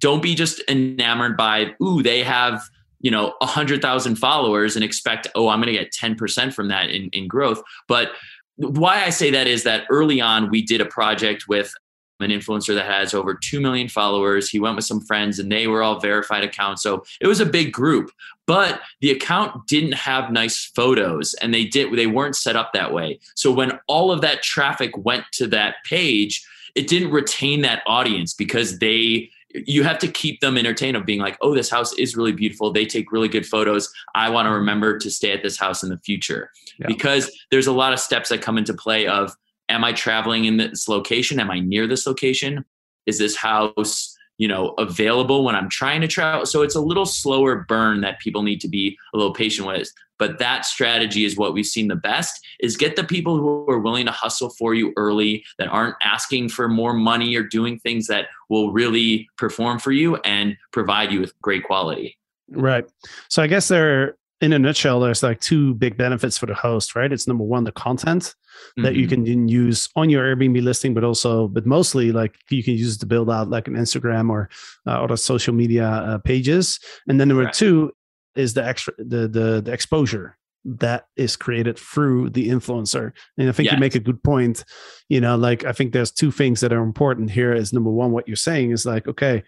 don't 0.01 0.23
be 0.23 0.35
just 0.35 0.63
enamored 0.69 1.37
by, 1.37 1.75
ooh, 1.83 2.03
they 2.03 2.23
have, 2.23 2.63
you 3.01 3.11
know, 3.11 3.35
a 3.41 3.47
hundred 3.47 3.83
thousand 3.83 4.17
followers 4.17 4.77
and 4.77 4.85
expect, 4.85 5.29
oh, 5.35 5.49
I'm 5.49 5.61
going 5.61 5.75
to 5.75 5.79
get 5.79 5.93
10% 5.93 6.53
from 6.53 6.69
that 6.69 6.91
in, 6.91 7.09
in 7.11 7.29
growth. 7.29 7.63
But 7.87 8.13
why 8.57 9.05
I 9.05 9.11
say 9.11 9.31
that 9.31 9.47
is 9.47 9.63
that 9.65 9.85
early 9.91 10.21
on, 10.21 10.51
we 10.51 10.63
did 10.63 10.81
a 10.81 10.87
project 10.87 11.49
with 11.49 11.73
an 12.21 12.31
influencer 12.31 12.75
that 12.75 12.87
has 12.87 13.15
over 13.15 13.35
2 13.35 13.61
million 13.61 13.89
followers. 13.89 14.51
He 14.51 14.61
went 14.61 14.77
with 14.77 14.85
some 14.85 15.01
friends 15.01 15.39
and 15.39 15.51
they 15.51 15.67
were 15.67 15.83
all 15.83 16.01
verified 16.01 16.45
accounts. 16.45 16.83
So 16.83 17.05
it 17.21 17.27
was 17.27 17.41
a 17.41 17.47
big 17.47 17.73
group, 17.73 18.11
but 18.47 18.81
the 19.01 19.11
account 19.11 19.67
didn't 19.67 19.95
have 19.95 20.31
nice 20.31 20.67
photos 20.75 21.35
and 21.35 21.53
they 21.53 21.65
did 21.65 21.91
they 21.97 22.07
weren't 22.07 22.37
set 22.37 22.57
up 22.57 22.73
that 22.73 22.93
way. 22.93 23.19
So 23.35 23.51
when 23.51 23.79
all 23.87 24.13
of 24.13 24.21
that 24.21 24.43
traffic 24.43 24.97
went 24.97 25.25
to 25.33 25.47
that 25.49 25.77
page, 25.85 26.45
it 26.75 26.89
didn't 26.89 27.11
retain 27.11 27.63
that 27.63 27.83
audience 27.87 28.35
because 28.35 28.79
they 28.79 29.31
you 29.53 29.83
have 29.83 29.99
to 29.99 30.07
keep 30.07 30.41
them 30.41 30.57
entertained 30.57 30.97
of 30.97 31.05
being 31.05 31.19
like 31.19 31.37
oh 31.43 31.55
this 31.55 31.71
house 31.71 31.93
is 31.95 32.17
really 32.17 32.33
beautiful. 32.33 32.73
They 32.73 32.87
take 32.87 33.13
really 33.13 33.29
good 33.29 33.47
photos. 33.47 33.93
I 34.15 34.31
want 34.31 34.47
to 34.47 34.53
remember 34.53 34.99
to 34.99 35.11
stay 35.11 35.33
at 35.33 35.43
this 35.43 35.59
house 35.59 35.83
in 35.83 35.89
the 35.89 35.99
future. 35.99 36.51
Yeah. 36.79 36.87
because 36.87 37.31
there's 37.51 37.67
a 37.67 37.73
lot 37.73 37.93
of 37.93 38.01
steps 38.01 38.31
that 38.31 38.43
come 38.43 38.57
into 38.57 38.73
play 38.75 39.07
of 39.07 39.35
am 39.69 39.85
i 39.85 39.93
traveling 39.93 40.45
in 40.45 40.57
this 40.57 40.89
location? 40.89 41.41
Am 41.41 41.51
i 41.51 41.61
near 41.61 41.87
this 41.87 42.07
location? 42.07 42.65
Is 43.07 43.19
this 43.19 43.37
house 43.37 44.17
you 44.41 44.49
know 44.49 44.71
available 44.79 45.45
when 45.45 45.55
i'm 45.55 45.69
trying 45.69 46.01
to 46.01 46.09
travel. 46.09 46.47
So 46.47 46.63
it's 46.63 46.75
a 46.75 46.81
little 46.81 47.05
slower 47.05 47.67
burn 47.69 48.01
that 48.01 48.21
people 48.21 48.43
need 48.43 48.61
to 48.63 48.69
be 48.69 48.97
a 49.13 49.19
little 49.19 49.35
patient 49.35 49.69
with. 49.69 49.93
But 50.19 50.39
that 50.39 50.65
strategy 50.65 51.27
is 51.27 51.37
what 51.37 51.53
we've 51.53 51.67
seen 51.67 51.89
the 51.89 51.97
best 51.97 52.43
is 52.59 52.79
get 52.79 52.97
the 52.97 53.05
people 53.05 53.37
who 53.37 53.71
are 53.71 53.79
willing 53.79 54.07
to 54.07 54.13
hustle 54.13 54.49
for 54.49 54.73
you 54.73 54.95
early 54.97 55.45
that 55.59 55.69
aren't 55.69 55.97
asking 56.03 56.49
for 56.49 56.69
more 56.69 56.95
money 56.95 57.37
or 57.37 57.43
doing 57.43 57.79
things 57.79 58.07
that 58.07 58.29
will 58.49 58.73
really 58.73 59.29
perform 59.37 59.79
for 59.79 59.93
you 59.93 60.17
and 60.17 60.57
provide 60.73 61.13
you 61.13 61.21
with 61.21 61.39
great 61.43 61.65
quality. 61.65 62.17
Right. 62.49 62.85
So 63.29 63.43
i 63.43 63.47
guess 63.47 63.69
there 63.69 64.17
in 64.41 64.53
a 64.53 64.59
nutshell, 64.59 65.01
there's 65.01 65.23
like 65.23 65.41
two 65.41 65.75
big 65.75 65.97
benefits 65.97 66.39
for 66.39 66.47
the 66.47 66.55
host, 66.55 66.97
right? 66.97 67.13
It's 67.13 67.29
number 67.29 67.45
one, 67.45 67.65
the 67.65 67.73
content 67.73 68.23
mm-hmm. 68.23 68.83
that 68.83 68.95
you 68.95 69.07
mm-hmm. 69.07 69.25
can 69.25 69.49
use 69.49 69.89
on 69.97 70.09
your 70.09 70.25
Airbnb 70.25 70.63
listing, 70.63 70.95
but 70.95 71.05
also, 71.05 71.49
but 71.49 71.67
mostly 71.67 72.11
like 72.11 72.37
you 72.49 72.63
can 72.63 72.75
use 72.75 72.97
it 72.97 73.01
to 73.01 73.07
build 73.07 73.31
out 73.31 73.51
like 73.51 73.69
an 73.69 73.75
Instagram 73.75 74.31
or 74.31 74.49
uh, 74.87 75.03
other 75.03 75.17
social 75.17 75.53
media 75.55 75.87
uh, 75.87 76.19
pages. 76.19 76.81
And 77.07 77.21
then 77.21 77.29
number 77.29 77.45
right. 77.45 77.53
two 77.53 77.93
is 78.35 78.55
the 78.55 78.65
extra, 78.65 78.95
the, 78.97 79.29
the, 79.29 79.61
the 79.63 79.73
exposure 79.73 80.39
that 80.65 81.07
is 81.17 81.37
created 81.37 81.79
through 81.79 82.31
the 82.31 82.49
influencer. 82.49 83.13
And 83.37 83.49
I 83.49 83.53
think 83.53 83.67
yes. 83.67 83.75
you 83.75 83.81
make 83.81 83.95
a 83.95 84.01
good 84.01 84.23
point. 84.23 84.65
You 85.09 85.21
know, 85.21 85.37
like 85.37 85.65
I 85.65 85.73
think 85.73 85.93
there's 85.93 86.13
two 86.13 86.31
things 86.31 86.61
that 86.61 86.73
are 86.73 86.83
important 86.83 87.31
here 87.31 87.53
is 87.53 87.73
number 87.73 87.91
one, 87.91 88.13
what 88.13 88.27
you're 88.27 88.37
saying 88.37 88.71
is 88.71 88.87
like, 88.87 89.07
okay, 89.07 89.43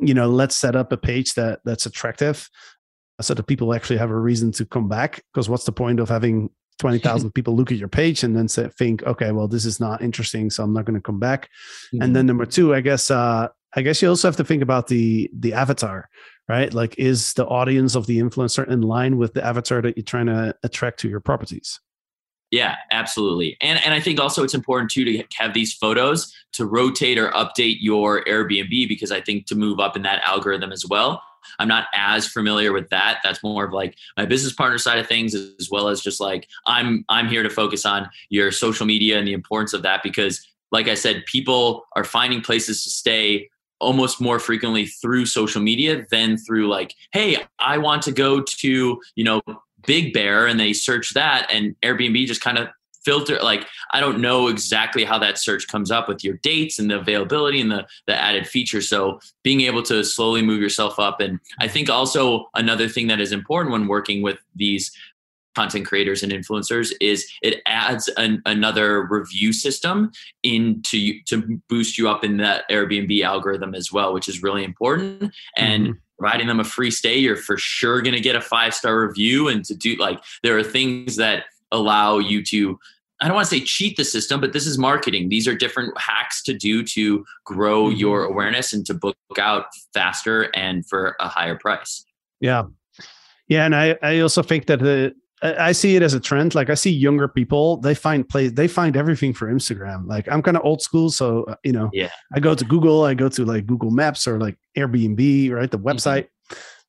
you 0.00 0.14
know, 0.14 0.28
let's 0.28 0.56
set 0.56 0.76
up 0.76 0.92
a 0.92 0.96
page 0.96 1.34
that 1.34 1.60
that's 1.64 1.86
attractive 1.86 2.48
so 3.20 3.34
that 3.34 3.42
people 3.44 3.74
actually 3.74 3.98
have 3.98 4.10
a 4.10 4.18
reason 4.18 4.52
to 4.52 4.64
come 4.64 4.88
back. 4.88 5.22
Because 5.32 5.48
what's 5.48 5.64
the 5.64 5.72
point 5.72 6.00
of 6.00 6.08
having 6.08 6.50
20,000 6.78 7.30
people 7.34 7.56
look 7.56 7.70
at 7.70 7.78
your 7.78 7.88
page 7.88 8.22
and 8.22 8.36
then 8.36 8.48
say, 8.48 8.68
think, 8.68 9.02
okay, 9.04 9.32
well, 9.32 9.48
this 9.48 9.64
is 9.64 9.80
not 9.80 10.02
interesting, 10.02 10.50
so 10.50 10.64
I'm 10.64 10.72
not 10.72 10.84
going 10.84 10.94
to 10.94 11.02
come 11.02 11.18
back. 11.18 11.48
Mm-hmm. 11.92 12.02
And 12.02 12.16
then 12.16 12.26
number 12.26 12.46
two, 12.46 12.74
I 12.74 12.80
guess, 12.80 13.10
uh, 13.10 13.48
I 13.74 13.82
guess 13.82 14.02
you 14.02 14.08
also 14.08 14.28
have 14.28 14.36
to 14.36 14.44
think 14.44 14.62
about 14.62 14.88
the 14.88 15.30
the 15.32 15.52
avatar, 15.52 16.08
right? 16.48 16.74
Like, 16.74 16.98
is 16.98 17.34
the 17.34 17.46
audience 17.46 17.94
of 17.94 18.06
the 18.06 18.18
influencer 18.18 18.68
in 18.68 18.82
line 18.82 19.16
with 19.16 19.34
the 19.34 19.44
avatar 19.44 19.80
that 19.82 19.96
you're 19.96 20.04
trying 20.04 20.26
to 20.26 20.56
attract 20.64 20.98
to 21.00 21.08
your 21.08 21.20
properties? 21.20 21.78
Yeah, 22.50 22.76
absolutely. 22.90 23.56
And 23.60 23.80
and 23.84 23.94
I 23.94 24.00
think 24.00 24.18
also 24.18 24.42
it's 24.42 24.54
important 24.54 24.90
too 24.90 25.04
to 25.04 25.22
have 25.38 25.54
these 25.54 25.72
photos 25.74 26.34
to 26.54 26.66
rotate 26.66 27.16
or 27.16 27.30
update 27.30 27.76
your 27.80 28.24
Airbnb 28.24 28.88
because 28.88 29.12
I 29.12 29.20
think 29.20 29.46
to 29.46 29.54
move 29.54 29.78
up 29.78 29.94
in 29.94 30.02
that 30.02 30.20
algorithm 30.24 30.72
as 30.72 30.84
well. 30.84 31.22
I'm 31.58 31.68
not 31.68 31.86
as 31.94 32.26
familiar 32.26 32.72
with 32.72 32.88
that. 32.90 33.20
That's 33.22 33.42
more 33.42 33.64
of 33.64 33.72
like 33.72 33.96
my 34.16 34.26
business 34.26 34.52
partner 34.52 34.78
side 34.78 34.98
of 34.98 35.06
things 35.06 35.34
as 35.34 35.68
well 35.70 35.88
as 35.88 36.00
just 36.00 36.20
like 36.20 36.48
I'm 36.66 37.04
I'm 37.08 37.28
here 37.28 37.42
to 37.42 37.50
focus 37.50 37.84
on 37.86 38.08
your 38.28 38.52
social 38.52 38.86
media 38.86 39.18
and 39.18 39.26
the 39.26 39.32
importance 39.32 39.72
of 39.72 39.82
that 39.82 40.02
because 40.02 40.46
like 40.72 40.88
I 40.88 40.94
said, 40.94 41.24
people 41.26 41.84
are 41.96 42.04
finding 42.04 42.40
places 42.40 42.84
to 42.84 42.90
stay 42.90 43.48
almost 43.80 44.20
more 44.20 44.38
frequently 44.38 44.86
through 44.86 45.26
social 45.26 45.60
media 45.60 46.06
than 46.10 46.36
through 46.36 46.68
like, 46.68 46.94
hey, 47.12 47.38
I 47.58 47.78
want 47.78 48.02
to 48.02 48.12
go 48.12 48.42
to, 48.42 49.00
you 49.14 49.24
know, 49.24 49.40
Big 49.86 50.12
Bear 50.12 50.46
and 50.46 50.60
they 50.60 50.72
search 50.72 51.14
that 51.14 51.50
and 51.50 51.74
Airbnb 51.82 52.26
just 52.26 52.42
kind 52.42 52.58
of 52.58 52.68
filter 53.04 53.38
like 53.42 53.66
i 53.92 54.00
don't 54.00 54.20
know 54.20 54.48
exactly 54.48 55.04
how 55.04 55.18
that 55.18 55.38
search 55.38 55.66
comes 55.68 55.90
up 55.90 56.08
with 56.08 56.22
your 56.22 56.36
dates 56.42 56.78
and 56.78 56.90
the 56.90 56.98
availability 56.98 57.60
and 57.60 57.70
the 57.70 57.86
the 58.06 58.14
added 58.14 58.46
features. 58.46 58.88
So 58.88 59.20
being 59.42 59.62
able 59.62 59.82
to 59.84 60.04
slowly 60.04 60.42
move 60.42 60.60
yourself 60.60 60.98
up. 60.98 61.20
And 61.20 61.40
i 61.60 61.68
think 61.68 61.88
also 61.88 62.48
another 62.54 62.88
thing 62.88 63.06
that 63.08 63.20
is 63.20 63.32
important 63.32 63.72
when 63.72 63.86
working 63.86 64.22
with 64.22 64.38
these 64.54 64.90
content 65.56 65.84
creators 65.84 66.22
and 66.22 66.32
influencers 66.32 66.92
is 67.00 67.28
it 67.42 67.60
adds 67.66 68.06
an, 68.16 68.40
another 68.46 69.06
review 69.10 69.52
system 69.52 70.12
into 70.44 71.20
to 71.24 71.60
boost 71.68 71.98
you 71.98 72.08
up 72.08 72.22
in 72.22 72.36
that 72.36 72.62
airbnb 72.70 73.20
algorithm 73.24 73.74
as 73.74 73.90
well 73.90 74.14
which 74.14 74.28
is 74.28 74.42
really 74.42 74.64
important. 74.64 75.32
And 75.56 75.86
mm-hmm. 75.86 75.98
providing 76.18 76.46
them 76.46 76.60
a 76.60 76.64
free 76.64 76.90
stay, 76.90 77.18
you're 77.18 77.36
for 77.36 77.56
sure 77.56 78.00
going 78.00 78.14
to 78.14 78.20
get 78.20 78.36
a 78.36 78.40
five 78.40 78.74
star 78.74 79.06
review. 79.06 79.48
And 79.48 79.64
to 79.64 79.74
do 79.74 79.96
like, 79.96 80.22
there 80.42 80.56
are 80.56 80.62
things 80.62 81.16
that 81.16 81.44
allow 81.72 82.18
you 82.18 82.44
to 82.44 82.78
I 83.20 83.26
don't 83.26 83.34
want 83.34 83.48
to 83.48 83.54
say 83.54 83.62
cheat 83.62 83.96
the 83.98 84.04
system, 84.04 84.40
but 84.40 84.54
this 84.54 84.66
is 84.66 84.78
marketing. 84.78 85.28
These 85.28 85.46
are 85.46 85.54
different 85.54 85.98
hacks 86.00 86.42
to 86.44 86.54
do 86.54 86.82
to 86.84 87.24
grow 87.44 87.84
mm-hmm. 87.84 87.98
your 87.98 88.24
awareness 88.24 88.72
and 88.72 88.84
to 88.86 88.94
book 88.94 89.16
out 89.38 89.66
faster 89.92 90.44
and 90.54 90.86
for 90.86 91.16
a 91.20 91.28
higher 91.28 91.54
price. 91.54 92.04
Yeah. 92.40 92.64
Yeah. 93.48 93.66
And 93.66 93.76
I, 93.76 93.98
I 94.02 94.20
also 94.20 94.42
think 94.42 94.66
that 94.66 94.78
the, 94.78 95.14
I 95.42 95.72
see 95.72 95.96
it 95.96 96.02
as 96.02 96.12
a 96.12 96.20
trend. 96.20 96.54
Like 96.54 96.68
I 96.70 96.74
see 96.74 96.90
younger 96.90 97.26
people, 97.26 97.78
they 97.78 97.94
find 97.94 98.28
place, 98.28 98.52
they 98.52 98.68
find 98.68 98.96
everything 98.96 99.32
for 99.32 99.50
Instagram. 99.52 100.06
Like 100.06 100.28
I'm 100.30 100.42
kind 100.42 100.56
of 100.56 100.64
old 100.64 100.82
school, 100.82 101.10
so 101.10 101.44
uh, 101.44 101.54
you 101.64 101.72
know, 101.72 101.88
yeah. 101.94 102.10
I 102.34 102.40
go 102.40 102.54
to 102.54 102.64
Google, 102.64 103.04
I 103.04 103.14
go 103.14 103.30
to 103.30 103.44
like 103.46 103.66
Google 103.66 103.90
Maps 103.90 104.28
or 104.28 104.38
like 104.38 104.58
Airbnb, 104.76 105.50
right, 105.50 105.70
the 105.70 105.78
mm-hmm. 105.78 105.88
website. 105.88 106.28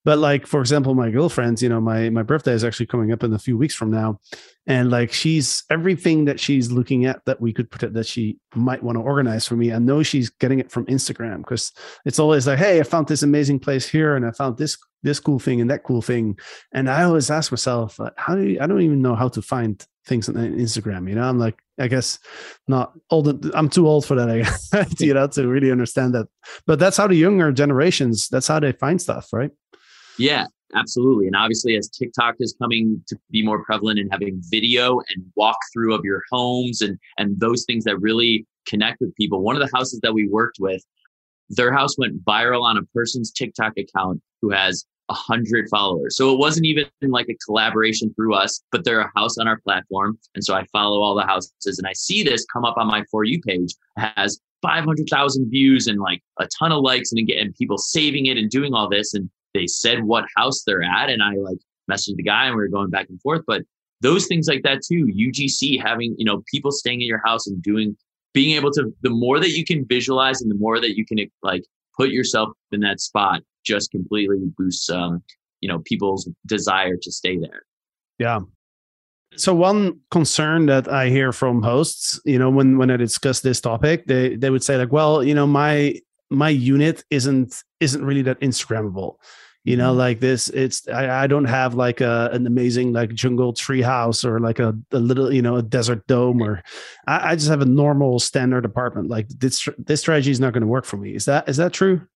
But 0.03 0.19
like 0.19 0.47
for 0.47 0.59
example, 0.59 0.95
my 0.95 1.11
girlfriend's, 1.11 1.61
you 1.61 1.69
know, 1.69 1.81
my 1.81 2.09
my 2.09 2.23
birthday 2.23 2.53
is 2.53 2.63
actually 2.63 2.87
coming 2.87 3.11
up 3.11 3.23
in 3.23 3.33
a 3.33 3.39
few 3.39 3.57
weeks 3.57 3.75
from 3.75 3.91
now, 3.91 4.19
and 4.67 4.89
like 4.89 5.13
she's 5.13 5.63
everything 5.69 6.25
that 6.25 6.39
she's 6.39 6.71
looking 6.71 7.05
at 7.05 7.23
that 7.25 7.39
we 7.39 7.53
could 7.53 7.69
put 7.69 7.93
that 7.93 8.07
she 8.07 8.37
might 8.55 8.83
want 8.83 8.97
to 8.97 9.01
organize 9.01 9.47
for 9.47 9.55
me. 9.55 9.71
I 9.71 9.79
know 9.79 10.03
she's 10.03 10.29
getting 10.29 10.59
it 10.59 10.71
from 10.71 10.85
Instagram 10.87 11.37
because 11.37 11.71
it's 12.05 12.19
always 12.19 12.47
like, 12.47 12.59
hey, 12.59 12.79
I 12.79 12.83
found 12.83 13.07
this 13.07 13.23
amazing 13.23 13.59
place 13.59 13.87
here, 13.87 14.15
and 14.15 14.25
I 14.25 14.31
found 14.31 14.57
this 14.57 14.77
this 15.03 15.19
cool 15.19 15.39
thing 15.39 15.61
and 15.61 15.69
that 15.69 15.83
cool 15.83 16.01
thing, 16.01 16.37
and 16.73 16.89
I 16.89 17.03
always 17.03 17.29
ask 17.29 17.51
myself, 17.51 17.99
how 18.17 18.35
do 18.35 18.43
you, 18.43 18.59
I 18.59 18.67
don't 18.67 18.81
even 18.81 19.01
know 19.01 19.15
how 19.15 19.29
to 19.29 19.41
find 19.41 19.85
things 20.05 20.27
on 20.27 20.35
Instagram. 20.35 21.07
You 21.07 21.15
know, 21.15 21.23
I'm 21.23 21.39
like, 21.39 21.61
I 21.79 21.87
guess 21.87 22.19
not 22.67 22.93
old. 23.09 23.45
I'm 23.55 23.69
too 23.69 23.87
old 23.87 24.05
for 24.05 24.15
that. 24.15 24.29
I 24.29 24.39
guess, 24.39 24.99
you 24.99 25.13
know, 25.13 25.27
to 25.27 25.47
really 25.47 25.71
understand 25.71 26.13
that. 26.15 26.27
But 26.65 26.79
that's 26.79 26.97
how 26.97 27.07
the 27.07 27.15
younger 27.15 27.51
generations. 27.51 28.27
That's 28.29 28.47
how 28.47 28.59
they 28.59 28.71
find 28.71 29.01
stuff, 29.01 29.27
right? 29.31 29.51
Yeah, 30.17 30.45
absolutely. 30.75 31.27
And 31.27 31.35
obviously, 31.35 31.75
as 31.77 31.89
TikTok 31.89 32.35
is 32.39 32.55
coming 32.61 33.03
to 33.07 33.17
be 33.31 33.43
more 33.43 33.63
prevalent 33.63 33.99
in 33.99 34.09
having 34.09 34.41
video 34.49 34.99
and 34.99 35.25
walkthrough 35.37 35.95
of 35.95 36.03
your 36.03 36.23
homes 36.31 36.81
and 36.81 36.97
and 37.17 37.39
those 37.39 37.65
things 37.65 37.83
that 37.85 37.99
really 37.99 38.45
connect 38.67 39.01
with 39.01 39.15
people. 39.15 39.41
One 39.41 39.55
of 39.55 39.61
the 39.61 39.75
houses 39.75 39.99
that 40.03 40.13
we 40.13 40.27
worked 40.27 40.57
with, 40.59 40.83
their 41.49 41.73
house 41.73 41.97
went 41.97 42.23
viral 42.23 42.61
on 42.63 42.77
a 42.77 42.83
person's 42.93 43.31
TikTok 43.31 43.73
account 43.77 44.21
who 44.41 44.51
has 44.51 44.85
a 45.09 45.13
hundred 45.13 45.67
followers. 45.69 46.15
So 46.15 46.31
it 46.31 46.39
wasn't 46.39 46.65
even 46.65 46.85
like 47.01 47.27
a 47.29 47.37
collaboration 47.45 48.13
through 48.15 48.33
us, 48.33 48.61
but 48.71 48.85
they're 48.85 49.01
a 49.01 49.11
house 49.15 49.37
on 49.37 49.47
our 49.47 49.59
platform. 49.59 50.17
And 50.35 50.43
so 50.43 50.55
I 50.55 50.65
follow 50.71 51.01
all 51.01 51.15
the 51.15 51.25
houses 51.25 51.77
and 51.77 51.87
I 51.87 51.93
see 51.93 52.23
this 52.23 52.45
come 52.45 52.63
up 52.63 52.77
on 52.77 52.87
my 52.87 53.03
For 53.11 53.23
You 53.23 53.41
page 53.41 53.73
it 53.97 54.13
has 54.15 54.39
500,000 54.61 55.49
views 55.49 55.87
and 55.87 55.99
like 55.99 56.21
a 56.39 56.47
ton 56.57 56.71
of 56.71 56.81
likes 56.81 57.11
and, 57.11 57.29
and 57.29 57.53
people 57.55 57.77
saving 57.77 58.27
it 58.27 58.37
and 58.37 58.49
doing 58.49 58.73
all 58.73 58.87
this. 58.87 59.13
And 59.13 59.29
they 59.53 59.67
said 59.67 60.03
what 60.03 60.25
house 60.35 60.63
they're 60.63 60.83
at 60.83 61.09
and 61.09 61.21
i 61.21 61.33
like 61.35 61.57
messaged 61.91 62.15
the 62.15 62.23
guy 62.23 62.45
and 62.45 62.55
we 62.55 62.61
were 62.61 62.67
going 62.67 62.89
back 62.89 63.09
and 63.09 63.21
forth. 63.21 63.41
But 63.45 63.63
those 64.01 64.25
things 64.27 64.47
like 64.47 64.63
that 64.63 64.81
too 64.83 65.05
ugc 65.05 65.81
having 65.81 66.15
you 66.17 66.25
know 66.25 66.43
people 66.49 66.71
staying 66.71 67.01
in 67.01 67.07
your 67.07 67.21
house 67.23 67.47
and 67.47 67.61
doing 67.61 67.95
being 68.33 68.55
able 68.55 68.71
to 68.71 68.93
the 69.01 69.09
more 69.09 69.39
that 69.39 69.51
you 69.51 69.63
can 69.63 69.85
visualize 69.85 70.41
and 70.41 70.49
the 70.49 70.55
more 70.55 70.79
that 70.79 70.97
you 70.97 71.05
can 71.05 71.19
like 71.43 71.63
put 71.95 72.09
yourself 72.09 72.49
in 72.71 72.79
that 72.79 72.99
spot 72.99 73.41
just 73.63 73.91
completely 73.91 74.37
boosts 74.57 74.89
um 74.89 75.23
you 75.59 75.69
know 75.69 75.79
people's 75.79 76.27
desire 76.47 76.97
to 76.99 77.11
stay 77.11 77.37
there. 77.37 77.63
Yeah. 78.17 78.39
So 79.37 79.53
one 79.53 79.99
concern 80.09 80.65
that 80.65 80.91
i 80.91 81.07
hear 81.07 81.31
from 81.31 81.61
hosts 81.61 82.19
you 82.25 82.37
know 82.37 82.49
when 82.49 82.77
when 82.77 82.91
i 82.91 82.97
discuss 82.97 83.39
this 83.39 83.61
topic 83.61 84.05
they 84.05 84.35
they 84.35 84.49
would 84.49 84.63
say 84.63 84.75
like 84.75 84.91
well 84.91 85.23
you 85.23 85.33
know 85.33 85.47
my 85.47 85.95
my 86.31 86.49
unit 86.49 87.03
isn't 87.09 87.63
isn't 87.79 88.03
really 88.03 88.23
that 88.23 88.39
instagrammable. 88.39 89.17
You 89.63 89.77
know 89.77 89.89
mm-hmm. 89.89 89.99
like 89.99 90.19
this 90.19 90.49
it's 90.49 90.87
I, 90.87 91.23
I 91.23 91.27
don't 91.27 91.45
have 91.45 91.75
like 91.75 92.01
a, 92.01 92.29
an 92.31 92.47
amazing 92.47 92.93
like 92.93 93.13
jungle 93.13 93.53
tree 93.53 93.83
house 93.83 94.25
or 94.25 94.39
like 94.39 94.57
a, 94.57 94.75
a 94.91 94.97
little 94.97 95.31
you 95.31 95.43
know 95.43 95.57
a 95.57 95.61
desert 95.61 96.07
dome 96.07 96.41
or 96.41 96.63
I, 97.05 97.31
I 97.31 97.35
just 97.35 97.49
have 97.49 97.61
a 97.61 97.65
normal 97.65 98.17
standard 98.17 98.65
apartment. 98.65 99.09
Like 99.09 99.27
this 99.29 99.69
this 99.77 100.01
strategy 100.01 100.31
is 100.31 100.39
not 100.39 100.53
going 100.53 100.61
to 100.61 100.67
work 100.67 100.85
for 100.85 100.97
me. 100.97 101.13
Is 101.13 101.25
that 101.25 101.47
is 101.47 101.57
that 101.57 101.73
true 101.73 102.07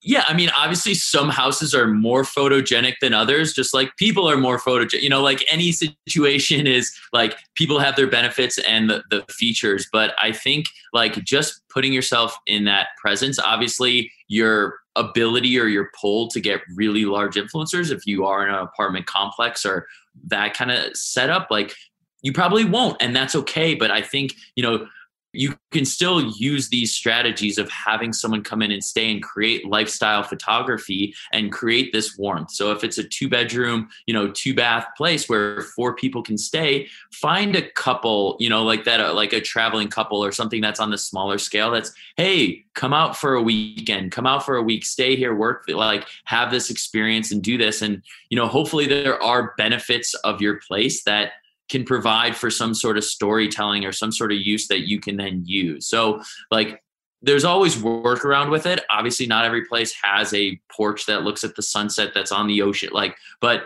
yeah, 0.00 0.24
I 0.28 0.34
mean, 0.34 0.50
obviously, 0.56 0.94
some 0.94 1.28
houses 1.28 1.74
are 1.74 1.88
more 1.88 2.22
photogenic 2.22 2.94
than 3.00 3.14
others, 3.14 3.52
just 3.52 3.74
like 3.74 3.96
people 3.96 4.30
are 4.30 4.36
more 4.36 4.58
photogenic. 4.58 5.02
You 5.02 5.08
know, 5.08 5.22
like 5.22 5.44
any 5.50 5.72
situation 5.72 6.68
is 6.68 6.96
like 7.12 7.36
people 7.54 7.80
have 7.80 7.96
their 7.96 8.06
benefits 8.06 8.58
and 8.58 8.88
the, 8.88 9.02
the 9.10 9.24
features. 9.28 9.88
But 9.92 10.14
I 10.22 10.30
think 10.30 10.66
like 10.92 11.24
just 11.24 11.62
putting 11.68 11.92
yourself 11.92 12.36
in 12.46 12.64
that 12.66 12.88
presence, 12.96 13.40
obviously, 13.40 14.12
your 14.28 14.78
ability 14.94 15.58
or 15.58 15.66
your 15.66 15.90
pull 16.00 16.28
to 16.28 16.40
get 16.40 16.60
really 16.74 17.04
large 17.04 17.34
influencers, 17.34 17.90
if 17.90 18.06
you 18.06 18.24
are 18.24 18.46
in 18.46 18.54
an 18.54 18.60
apartment 18.60 19.06
complex 19.06 19.66
or 19.66 19.88
that 20.28 20.54
kind 20.54 20.70
of 20.70 20.96
setup, 20.96 21.48
like 21.50 21.74
you 22.22 22.32
probably 22.32 22.64
won't. 22.64 22.96
And 23.00 23.16
that's 23.16 23.34
okay. 23.34 23.74
But 23.74 23.90
I 23.90 24.02
think, 24.02 24.34
you 24.54 24.62
know, 24.62 24.86
you 25.32 25.54
can 25.72 25.84
still 25.84 26.22
use 26.36 26.68
these 26.70 26.94
strategies 26.94 27.58
of 27.58 27.68
having 27.70 28.12
someone 28.12 28.42
come 28.42 28.62
in 28.62 28.70
and 28.70 28.82
stay 28.82 29.12
and 29.12 29.22
create 29.22 29.66
lifestyle 29.66 30.22
photography 30.22 31.14
and 31.32 31.52
create 31.52 31.92
this 31.92 32.16
warmth. 32.16 32.50
So 32.50 32.72
if 32.72 32.82
it's 32.82 32.96
a 32.96 33.04
two 33.04 33.28
bedroom, 33.28 33.90
you 34.06 34.14
know, 34.14 34.30
two 34.30 34.54
bath 34.54 34.86
place 34.96 35.28
where 35.28 35.60
four 35.76 35.94
people 35.94 36.22
can 36.22 36.38
stay, 36.38 36.88
find 37.12 37.54
a 37.56 37.70
couple, 37.72 38.36
you 38.40 38.48
know, 38.48 38.64
like 38.64 38.84
that, 38.84 39.00
uh, 39.00 39.12
like 39.12 39.34
a 39.34 39.40
traveling 39.40 39.88
couple 39.88 40.24
or 40.24 40.32
something 40.32 40.62
that's 40.62 40.80
on 40.80 40.90
the 40.90 40.98
smaller 40.98 41.36
scale. 41.36 41.70
That's, 41.70 41.92
hey, 42.16 42.64
come 42.74 42.94
out 42.94 43.16
for 43.16 43.34
a 43.34 43.42
weekend, 43.42 44.12
come 44.12 44.26
out 44.26 44.46
for 44.46 44.56
a 44.56 44.62
week, 44.62 44.84
stay 44.86 45.14
here, 45.14 45.34
work, 45.34 45.64
like 45.68 46.06
have 46.24 46.50
this 46.50 46.70
experience 46.70 47.32
and 47.32 47.42
do 47.42 47.58
this. 47.58 47.82
And, 47.82 48.02
you 48.30 48.36
know, 48.36 48.46
hopefully 48.46 48.86
there 48.86 49.22
are 49.22 49.52
benefits 49.58 50.14
of 50.14 50.40
your 50.40 50.58
place 50.66 51.04
that 51.04 51.32
can 51.68 51.84
provide 51.84 52.36
for 52.36 52.50
some 52.50 52.74
sort 52.74 52.96
of 52.96 53.04
storytelling 53.04 53.84
or 53.84 53.92
some 53.92 54.12
sort 54.12 54.32
of 54.32 54.38
use 54.38 54.68
that 54.68 54.88
you 54.88 55.00
can 55.00 55.16
then 55.16 55.42
use. 55.44 55.86
So, 55.86 56.22
like, 56.50 56.82
there's 57.20 57.44
always 57.44 57.76
workaround 57.76 58.50
with 58.50 58.66
it. 58.66 58.84
Obviously, 58.90 59.26
not 59.26 59.44
every 59.44 59.64
place 59.64 59.92
has 60.02 60.32
a 60.34 60.60
porch 60.70 61.06
that 61.06 61.22
looks 61.22 61.44
at 61.44 61.56
the 61.56 61.62
sunset 61.62 62.12
that's 62.14 62.32
on 62.32 62.46
the 62.46 62.62
ocean. 62.62 62.90
Like, 62.92 63.16
but 63.40 63.64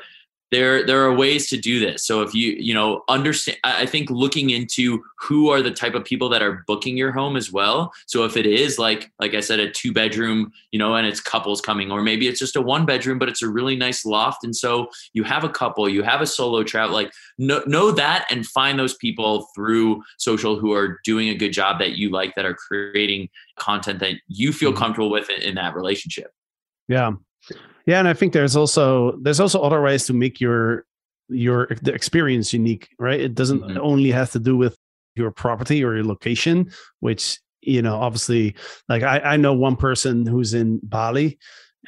there 0.52 0.86
there 0.86 1.02
are 1.02 1.14
ways 1.14 1.48
to 1.48 1.56
do 1.56 1.80
this. 1.80 2.04
So 2.04 2.20
if 2.20 2.34
you 2.34 2.52
you 2.52 2.74
know 2.74 3.02
understand 3.08 3.58
i 3.64 3.86
think 3.86 4.10
looking 4.10 4.50
into 4.50 5.02
who 5.18 5.48
are 5.48 5.62
the 5.62 5.70
type 5.70 5.94
of 5.94 6.04
people 6.04 6.28
that 6.28 6.42
are 6.42 6.62
booking 6.66 6.96
your 6.96 7.10
home 7.10 7.36
as 7.36 7.50
well. 7.50 7.92
So 8.06 8.24
if 8.24 8.36
it 8.36 8.46
is 8.46 8.78
like 8.78 9.10
like 9.18 9.34
i 9.34 9.40
said 9.40 9.58
a 9.58 9.70
two 9.70 9.92
bedroom 9.92 10.52
you 10.70 10.78
know 10.78 10.94
and 10.94 11.06
it's 11.06 11.20
couples 11.20 11.62
coming 11.62 11.90
or 11.90 12.02
maybe 12.02 12.28
it's 12.28 12.38
just 12.38 12.54
a 12.54 12.60
one 12.60 12.84
bedroom 12.84 13.18
but 13.18 13.30
it's 13.30 13.42
a 13.42 13.48
really 13.48 13.76
nice 13.76 14.04
loft. 14.04 14.44
And 14.44 14.54
so 14.54 14.88
you 15.14 15.24
have 15.24 15.42
a 15.42 15.48
couple 15.48 15.88
you 15.88 16.02
have 16.02 16.20
a 16.20 16.26
solo 16.26 16.62
travel 16.62 16.94
like 16.94 17.12
know, 17.38 17.62
know 17.66 17.90
that 17.90 18.26
and 18.30 18.46
find 18.46 18.78
those 18.78 18.94
people 18.94 19.48
through 19.54 20.02
social 20.18 20.58
who 20.58 20.72
are 20.72 21.00
doing 21.02 21.30
a 21.30 21.34
good 21.34 21.52
job 21.52 21.78
that 21.78 21.96
you 21.96 22.10
like 22.10 22.34
that 22.34 22.44
are 22.44 22.54
creating 22.54 23.30
content 23.58 24.00
that 24.00 24.16
you 24.28 24.52
feel 24.52 24.70
mm-hmm. 24.70 24.82
comfortable 24.82 25.10
with 25.10 25.30
in, 25.30 25.40
in 25.40 25.54
that 25.54 25.74
relationship. 25.74 26.30
Yeah 26.88 27.12
yeah, 27.86 27.98
and 27.98 28.08
I 28.08 28.14
think 28.14 28.32
there's 28.32 28.56
also 28.56 29.16
there's 29.22 29.40
also 29.40 29.60
other 29.60 29.80
ways 29.80 30.06
to 30.06 30.12
make 30.12 30.40
your 30.40 30.84
your 31.28 31.68
the 31.82 31.92
experience 31.92 32.52
unique, 32.52 32.88
right? 32.98 33.20
It 33.20 33.34
doesn't 33.34 33.62
mm-hmm. 33.62 33.78
only 33.80 34.10
have 34.10 34.30
to 34.32 34.38
do 34.38 34.56
with 34.56 34.76
your 35.14 35.30
property 35.30 35.84
or 35.84 35.94
your 35.94 36.04
location, 36.04 36.70
which 37.00 37.38
you 37.60 37.82
know 37.82 37.96
obviously 37.96 38.54
like 38.88 39.02
I, 39.02 39.18
I 39.20 39.36
know 39.36 39.52
one 39.52 39.76
person 39.76 40.26
who's 40.26 40.54
in 40.54 40.80
Bali 40.82 41.38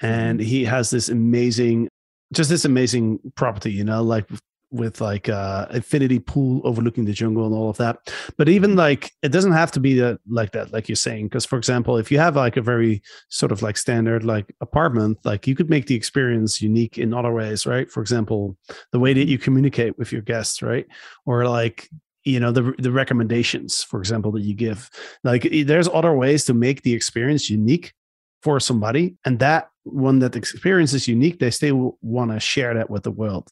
and 0.03 0.39
mm-hmm. 0.41 0.49
he 0.49 0.65
has 0.65 0.91
this 0.91 1.09
amazing 1.09 1.89
just 2.33 2.51
this 2.51 2.65
amazing 2.65 3.21
property, 3.37 3.73
you 3.73 3.85
know, 3.85 4.03
like 4.03 4.27
with 4.75 5.01
like 5.01 5.29
uh 5.29 5.67
infinity 5.73 6.19
pool 6.19 6.61
overlooking 6.65 7.05
the 7.05 7.13
jungle 7.13 7.47
and 7.47 7.55
all 7.55 7.71
of 7.71 7.77
that. 7.79 7.99
But 8.37 8.49
even 8.49 8.71
mm-hmm. 8.71 8.81
like 8.81 9.13
it 9.23 9.31
doesn't 9.31 9.53
have 9.53 9.71
to 9.73 9.81
be 9.81 9.95
that 10.01 10.19
like 10.29 10.53
that 10.53 10.73
like 10.73 10.89
you're 10.89 10.97
saying 10.97 11.27
because 11.27 11.47
for 11.47 11.57
example 11.57 11.97
if 11.97 12.11
you 12.11 12.19
have 12.19 12.37
like 12.37 12.57
a 12.57 12.63
very 12.63 13.03
sort 13.29 13.53
of 13.53 13.63
like 13.63 13.77
standard 13.77 14.25
like 14.25 14.55
apartment 14.61 15.19
like 15.25 15.47
you 15.47 15.55
could 15.55 15.71
make 15.71 15.87
the 15.87 15.95
experience 15.95 16.61
unique 16.61 16.99
in 16.99 17.15
other 17.15 17.33
ways 17.33 17.67
right? 17.67 17.91
For 17.91 18.01
example 18.01 18.57
the 18.93 18.99
way 18.99 19.13
that 19.15 19.21
mm-hmm. 19.21 19.31
you 19.31 19.39
communicate 19.39 19.97
with 19.99 20.13
your 20.13 20.23
guests 20.23 20.63
right? 20.63 20.87
Or 21.25 21.47
like 21.47 21.89
you 22.25 22.41
know 22.41 22.51
the 22.51 22.75
the 22.79 22.91
recommendations 22.91 23.83
for 23.83 24.01
example 24.01 24.33
that 24.33 24.43
you 24.43 24.55
give. 24.55 24.91
Like 25.23 25.49
there's 25.67 25.89
other 25.89 26.15
ways 26.15 26.45
to 26.47 26.55
make 26.55 26.83
the 26.83 26.95
experience 26.95 27.49
unique 27.49 27.95
for 28.43 28.61
somebody 28.61 29.17
and 29.25 29.39
that 29.39 29.71
one 29.85 30.19
that 30.19 30.37
experience 30.37 30.93
is 30.93 31.09
unique 31.09 31.39
they 31.39 31.51
still 31.51 31.99
want 32.03 32.31
to 32.31 32.41
share 32.41 32.75
that 32.75 32.91
with 32.91 33.03
the 33.03 33.11
world 33.11 33.49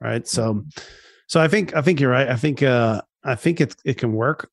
right? 0.00 0.26
So, 0.26 0.64
so 1.26 1.40
I 1.40 1.48
think 1.48 1.74
I 1.76 1.82
think 1.82 2.00
you're 2.00 2.10
right. 2.10 2.28
I 2.28 2.36
think 2.36 2.62
uh, 2.62 3.02
I 3.24 3.34
think 3.34 3.60
it 3.60 3.76
it 3.84 3.98
can 3.98 4.12
work, 4.12 4.50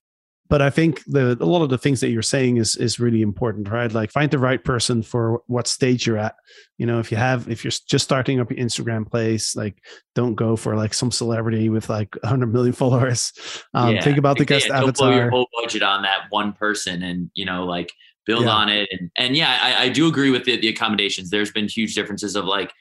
but 0.49 0.61
I 0.61 0.69
think 0.69 1.03
the 1.05 1.37
a 1.39 1.45
lot 1.45 1.61
of 1.61 1.69
the 1.69 1.77
things 1.77 1.99
that 2.01 2.09
you're 2.09 2.21
saying 2.21 2.57
is 2.57 2.75
is 2.75 2.99
really 2.99 3.21
important, 3.21 3.69
right? 3.69 3.91
Like 3.91 4.11
find 4.11 4.31
the 4.31 4.39
right 4.39 4.63
person 4.63 5.03
for 5.03 5.41
what 5.47 5.67
stage 5.67 6.07
you're 6.07 6.17
at. 6.17 6.35
You 6.77 6.85
know, 6.85 6.99
if 6.99 7.11
you 7.11 7.17
have 7.17 7.49
if 7.49 7.63
you're 7.63 7.71
just 7.71 8.05
starting 8.05 8.39
up 8.39 8.49
your 8.51 8.59
Instagram 8.59 9.09
place, 9.09 9.55
like 9.55 9.83
don't 10.15 10.35
go 10.35 10.55
for 10.55 10.75
like 10.75 10.93
some 10.93 11.11
celebrity 11.11 11.69
with 11.69 11.89
like 11.89 12.15
100 12.21 12.53
million 12.53 12.73
followers. 12.73 13.33
Um, 13.73 13.95
yeah, 13.95 14.01
think 14.01 14.17
about 14.17 14.37
the 14.37 14.45
guest 14.45 14.67
yeah, 14.67 14.77
avatar. 14.77 14.91
Don't 14.91 14.97
blow 14.97 15.15
your 15.15 15.29
whole 15.29 15.47
budget 15.61 15.83
on 15.83 16.03
that 16.03 16.27
one 16.29 16.53
person, 16.53 17.03
and 17.03 17.29
you 17.33 17.45
know, 17.45 17.65
like 17.65 17.91
build 18.25 18.45
yeah. 18.45 18.51
on 18.51 18.69
it. 18.69 18.87
And 18.91 19.11
and 19.17 19.35
yeah, 19.35 19.57
I, 19.61 19.85
I 19.85 19.89
do 19.89 20.07
agree 20.07 20.29
with 20.29 20.45
the, 20.45 20.57
the 20.57 20.67
accommodations. 20.67 21.29
There's 21.29 21.51
been 21.51 21.67
huge 21.67 21.95
differences 21.95 22.35
of 22.35 22.45
like 22.45 22.71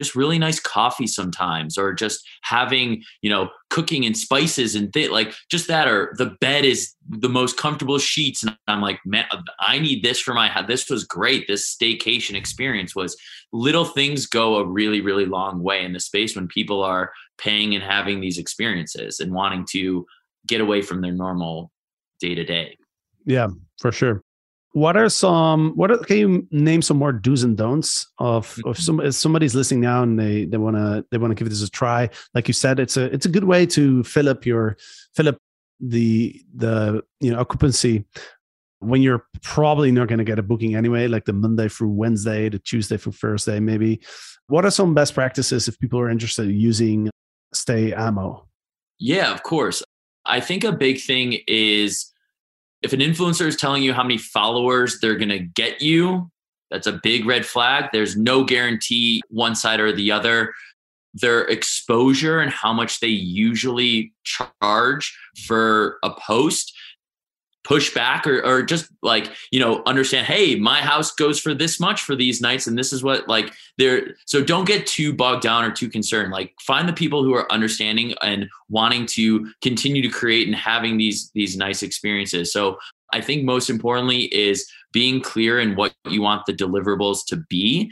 just 0.00 0.16
really 0.16 0.38
nice 0.38 0.58
coffee 0.58 1.06
sometimes 1.06 1.76
or 1.76 1.92
just 1.92 2.26
having 2.42 3.02
you 3.22 3.30
know 3.30 3.50
cooking 3.68 4.04
and 4.04 4.16
spices 4.16 4.74
and 4.74 4.92
th- 4.92 5.10
like 5.10 5.34
just 5.50 5.68
that 5.68 5.86
or 5.86 6.12
the 6.16 6.36
bed 6.40 6.64
is 6.64 6.94
the 7.08 7.28
most 7.28 7.56
comfortable 7.56 7.98
sheets 7.98 8.42
and 8.42 8.56
i'm 8.66 8.80
like 8.80 8.98
man 9.04 9.24
uh, 9.30 9.40
i 9.60 9.78
need 9.78 10.02
this 10.02 10.20
for 10.20 10.34
my 10.34 10.48
house 10.48 10.66
this 10.66 10.88
was 10.88 11.04
great 11.04 11.46
this 11.46 11.74
staycation 11.74 12.34
experience 12.34 12.96
was 12.96 13.16
little 13.52 13.84
things 13.84 14.26
go 14.26 14.56
a 14.56 14.66
really 14.66 15.00
really 15.00 15.26
long 15.26 15.62
way 15.62 15.84
in 15.84 15.92
the 15.92 16.00
space 16.00 16.34
when 16.34 16.48
people 16.48 16.82
are 16.82 17.12
paying 17.38 17.74
and 17.74 17.84
having 17.84 18.20
these 18.20 18.38
experiences 18.38 19.20
and 19.20 19.32
wanting 19.32 19.66
to 19.70 20.06
get 20.46 20.60
away 20.60 20.82
from 20.82 21.00
their 21.00 21.12
normal 21.12 21.70
day 22.20 22.34
to 22.34 22.44
day 22.44 22.76
yeah 23.26 23.48
for 23.78 23.92
sure 23.92 24.22
what 24.72 24.96
are 24.96 25.08
some 25.08 25.72
what 25.74 25.90
are, 25.90 25.98
can 25.98 26.16
you 26.16 26.48
name 26.50 26.80
some 26.80 26.96
more 26.96 27.12
do's 27.12 27.42
and 27.42 27.56
don'ts 27.56 28.06
of 28.18 28.56
of 28.64 28.76
mm-hmm. 28.76 28.82
some 28.82 29.00
if 29.00 29.14
somebody's 29.14 29.54
listening 29.54 29.80
now 29.80 30.02
and 30.02 30.18
they 30.18 30.44
they 30.44 30.58
want 30.58 30.76
to 30.76 31.04
they 31.10 31.18
want 31.18 31.32
to 31.32 31.34
give 31.34 31.48
this 31.50 31.62
a 31.62 31.70
try? 31.70 32.08
Like 32.34 32.46
you 32.46 32.54
said 32.54 32.78
it's 32.78 32.96
a 32.96 33.04
it's 33.12 33.26
a 33.26 33.30
good 33.30 33.44
way 33.44 33.66
to 33.66 34.04
fill 34.04 34.28
up 34.28 34.46
your 34.46 34.76
fill 35.14 35.28
up 35.28 35.38
the 35.80 36.40
the 36.54 37.02
you 37.20 37.32
know 37.32 37.40
occupancy 37.40 38.04
when 38.80 39.02
you're 39.02 39.26
probably 39.42 39.90
not 39.90 40.08
going 40.08 40.18
to 40.18 40.24
get 40.24 40.38
a 40.38 40.42
booking 40.42 40.74
anyway 40.74 41.06
like 41.06 41.24
the 41.24 41.32
monday 41.32 41.68
through 41.68 41.88
wednesday 41.88 42.48
the 42.48 42.58
tuesday 42.58 42.96
through 42.96 43.12
thursday 43.12 43.60
maybe. 43.60 44.00
What 44.48 44.64
are 44.64 44.70
some 44.70 44.94
best 44.94 45.14
practices 45.14 45.68
if 45.68 45.78
people 45.78 46.00
are 46.00 46.10
interested 46.10 46.48
in 46.48 46.56
using 46.56 47.10
stay 47.54 47.92
StayAmo 47.92 48.46
yeah 48.98 49.32
of 49.32 49.42
course. 49.42 49.82
I 50.26 50.40
think 50.40 50.64
a 50.64 50.72
big 50.72 51.00
thing 51.00 51.38
is 51.46 52.09
if 52.82 52.92
an 52.92 53.00
influencer 53.00 53.46
is 53.46 53.56
telling 53.56 53.82
you 53.82 53.92
how 53.92 54.02
many 54.02 54.18
followers 54.18 54.98
they're 55.00 55.16
going 55.16 55.28
to 55.28 55.38
get 55.38 55.82
you, 55.82 56.30
that's 56.70 56.86
a 56.86 57.00
big 57.02 57.26
red 57.26 57.44
flag. 57.44 57.90
There's 57.92 58.16
no 58.16 58.44
guarantee 58.44 59.22
one 59.28 59.54
side 59.54 59.80
or 59.80 59.92
the 59.92 60.12
other. 60.12 60.54
Their 61.14 61.42
exposure 61.42 62.40
and 62.40 62.52
how 62.52 62.72
much 62.72 63.00
they 63.00 63.08
usually 63.08 64.12
charge 64.24 65.16
for 65.46 65.98
a 66.04 66.10
post 66.10 66.72
push 67.62 67.92
back 67.92 68.26
or, 68.26 68.44
or 68.44 68.62
just 68.62 68.90
like 69.02 69.30
you 69.50 69.60
know 69.60 69.82
understand 69.84 70.26
hey 70.26 70.54
my 70.54 70.80
house 70.80 71.12
goes 71.12 71.38
for 71.38 71.52
this 71.52 71.78
much 71.78 72.02
for 72.02 72.16
these 72.16 72.40
nights 72.40 72.66
and 72.66 72.78
this 72.78 72.92
is 72.92 73.02
what 73.02 73.28
like 73.28 73.52
there 73.76 74.14
so 74.24 74.42
don't 74.42 74.66
get 74.66 74.86
too 74.86 75.12
bogged 75.12 75.42
down 75.42 75.64
or 75.64 75.70
too 75.70 75.88
concerned. 75.88 76.32
Like 76.32 76.54
find 76.60 76.88
the 76.88 76.92
people 76.92 77.22
who 77.22 77.34
are 77.34 77.50
understanding 77.52 78.14
and 78.22 78.48
wanting 78.68 79.06
to 79.06 79.50
continue 79.62 80.02
to 80.02 80.08
create 80.08 80.46
and 80.46 80.56
having 80.56 80.96
these 80.96 81.30
these 81.34 81.56
nice 81.56 81.82
experiences. 81.82 82.52
So 82.52 82.78
i 83.12 83.20
think 83.20 83.44
most 83.44 83.68
importantly 83.68 84.24
is 84.34 84.70
being 84.92 85.20
clear 85.20 85.58
in 85.58 85.74
what 85.74 85.92
you 86.08 86.22
want 86.22 86.46
the 86.46 86.52
deliverables 86.52 87.24
to 87.26 87.36
be 87.48 87.90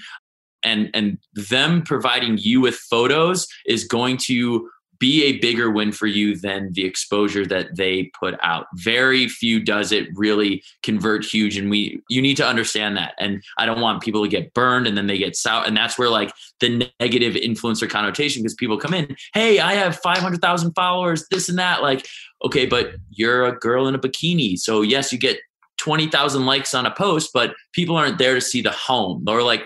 and 0.63 0.91
and 0.95 1.19
them 1.35 1.83
providing 1.83 2.39
you 2.39 2.61
with 2.61 2.75
photos 2.75 3.47
is 3.67 3.85
going 3.85 4.17
to 4.17 4.71
be 4.99 5.25
a 5.25 5.39
bigger 5.39 5.71
win 5.71 5.93
for 5.93 6.07
you 6.07 6.37
than 6.37 6.73
the 6.73 6.85
exposure 6.85 7.47
that 7.47 7.77
they 7.77 8.11
put 8.19 8.35
out. 8.43 8.67
Very 8.75 9.29
few 9.29 9.61
does 9.61 9.93
it 9.93 10.09
really 10.15 10.63
convert 10.83 11.25
huge 11.25 11.57
and 11.57 11.71
we 11.71 12.01
you 12.09 12.21
need 12.21 12.37
to 12.37 12.47
understand 12.47 12.97
that. 12.97 13.15
And 13.19 13.43
I 13.59 13.67
don't 13.67 13.81
want 13.81 14.03
people 14.03 14.23
to 14.23 14.29
get 14.29 14.55
burned 14.55 14.87
and 14.87 14.97
then 14.97 15.07
they 15.07 15.19
get 15.19 15.37
sour 15.37 15.65
and 15.65 15.77
that's 15.77 15.99
where 15.99 16.11
like 16.11 16.33
the 16.61 16.91
negative 17.01 17.35
influencer 17.35 17.89
connotation 17.89 18.43
because 18.43 18.55
people 18.55 18.77
come 18.77 18.95
in, 18.95 19.17
"Hey, 19.35 19.61
I 19.61 19.75
have 19.75 19.97
500,000 19.97 20.73
followers, 20.73 21.27
this 21.31 21.49
and 21.49 21.59
that." 21.59 21.83
Like, 21.83 22.07
okay, 22.45 22.67
but 22.67 22.95
you're 23.11 23.47
a 23.47 23.59
girl 23.59 23.87
in 23.87 23.95
a 23.95 23.99
bikini. 23.99 24.59
So 24.59 24.83
yes, 24.83 25.13
you 25.13 25.19
get 25.19 25.39
20,000 25.79 26.45
likes 26.45 26.75
on 26.75 26.87
a 26.87 26.95
post, 26.95 27.31
but 27.33 27.55
people 27.73 27.97
aren't 27.97 28.19
there 28.19 28.35
to 28.35 28.41
see 28.41 28.61
the 28.61 28.71
home 28.71 29.25
or 29.29 29.43
like 29.43 29.63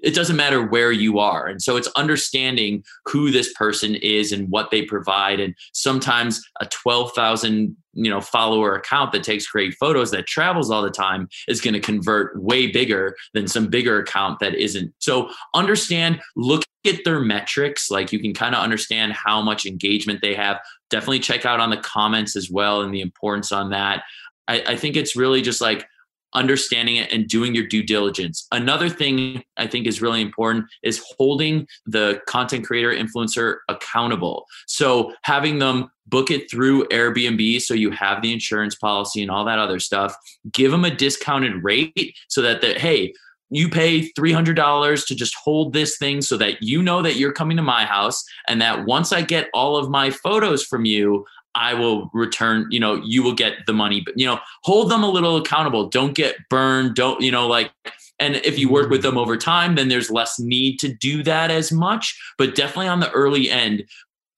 it 0.00 0.14
doesn't 0.14 0.36
matter 0.36 0.66
where 0.66 0.92
you 0.92 1.18
are. 1.18 1.46
And 1.46 1.62
so 1.62 1.76
it's 1.76 1.88
understanding 1.96 2.82
who 3.06 3.30
this 3.30 3.52
person 3.54 3.94
is 3.96 4.32
and 4.32 4.50
what 4.50 4.70
they 4.70 4.82
provide. 4.82 5.38
And 5.40 5.54
sometimes 5.72 6.42
a 6.60 6.66
12,000 6.66 7.76
you 7.92 8.08
know 8.08 8.20
follower 8.20 8.74
account 8.74 9.12
that 9.12 9.24
takes 9.24 9.46
great 9.46 9.74
photos 9.74 10.10
that 10.12 10.26
travels 10.26 10.70
all 10.70 10.82
the 10.82 10.90
time 10.90 11.28
is 11.48 11.60
going 11.60 11.74
to 11.74 11.80
convert 11.80 12.40
way 12.40 12.68
bigger 12.68 13.16
than 13.34 13.48
some 13.48 13.66
bigger 13.66 13.98
account 13.98 14.38
that 14.38 14.54
isn't 14.54 14.92
so 14.98 15.28
understand 15.54 16.20
look 16.36 16.62
at 16.86 17.04
their 17.04 17.18
metrics 17.18 17.90
like 17.90 18.12
you 18.12 18.20
can 18.20 18.32
kind 18.32 18.54
of 18.54 18.62
understand 18.62 19.12
how 19.12 19.42
much 19.42 19.66
engagement 19.66 20.20
they 20.22 20.34
have 20.34 20.60
definitely 20.88 21.18
check 21.18 21.44
out 21.44 21.58
on 21.58 21.70
the 21.70 21.76
comments 21.78 22.36
as 22.36 22.48
well 22.48 22.82
and 22.82 22.94
the 22.94 23.00
importance 23.00 23.50
on 23.50 23.70
that 23.70 24.04
I, 24.48 24.62
I 24.68 24.76
think 24.76 24.96
it's 24.96 25.16
really 25.16 25.42
just 25.42 25.60
like 25.60 25.86
understanding 26.34 26.96
it 26.96 27.12
and 27.12 27.26
doing 27.26 27.54
your 27.54 27.66
due 27.66 27.82
diligence. 27.82 28.46
Another 28.52 28.88
thing 28.88 29.42
I 29.56 29.66
think 29.66 29.86
is 29.86 30.00
really 30.00 30.20
important 30.20 30.66
is 30.82 31.02
holding 31.16 31.66
the 31.86 32.20
content 32.26 32.66
creator 32.66 32.92
influencer 32.92 33.56
accountable. 33.68 34.46
So 34.66 35.12
having 35.22 35.58
them 35.58 35.90
book 36.06 36.30
it 36.30 36.50
through 36.50 36.86
Airbnb 36.88 37.60
so 37.62 37.74
you 37.74 37.90
have 37.90 38.22
the 38.22 38.32
insurance 38.32 38.74
policy 38.74 39.22
and 39.22 39.30
all 39.30 39.44
that 39.44 39.58
other 39.58 39.78
stuff. 39.78 40.14
Give 40.52 40.70
them 40.70 40.84
a 40.84 40.94
discounted 40.94 41.62
rate 41.62 42.16
so 42.28 42.42
that 42.42 42.60
the 42.60 42.74
hey, 42.74 43.12
you 43.52 43.68
pay 43.68 44.10
$300 44.12 45.06
to 45.06 45.14
just 45.14 45.34
hold 45.34 45.72
this 45.72 45.98
thing 45.98 46.22
so 46.22 46.36
that 46.36 46.62
you 46.62 46.82
know 46.82 47.02
that 47.02 47.16
you're 47.16 47.32
coming 47.32 47.56
to 47.56 47.62
my 47.64 47.84
house 47.84 48.24
and 48.46 48.62
that 48.62 48.86
once 48.86 49.12
I 49.12 49.22
get 49.22 49.50
all 49.52 49.76
of 49.76 49.90
my 49.90 50.10
photos 50.10 50.64
from 50.64 50.84
you, 50.84 51.26
I 51.54 51.74
will 51.74 52.10
return, 52.14 52.66
you 52.70 52.80
know, 52.80 52.94
you 53.04 53.22
will 53.22 53.34
get 53.34 53.66
the 53.66 53.72
money, 53.72 54.00
but 54.00 54.18
you 54.18 54.26
know, 54.26 54.38
hold 54.62 54.90
them 54.90 55.02
a 55.02 55.10
little 55.10 55.36
accountable. 55.36 55.88
Don't 55.88 56.14
get 56.14 56.36
burned. 56.48 56.94
Don't, 56.94 57.20
you 57.20 57.32
know, 57.32 57.46
like, 57.46 57.72
and 58.18 58.36
if 58.36 58.58
you 58.58 58.70
work 58.70 58.90
with 58.90 59.00
mm-hmm. 59.00 59.10
them 59.10 59.18
over 59.18 59.36
time, 59.36 59.74
then 59.74 59.88
there's 59.88 60.10
less 60.10 60.38
need 60.38 60.78
to 60.80 60.92
do 60.92 61.22
that 61.24 61.50
as 61.50 61.72
much. 61.72 62.18
But 62.38 62.54
definitely 62.54 62.88
on 62.88 63.00
the 63.00 63.10
early 63.10 63.50
end, 63.50 63.84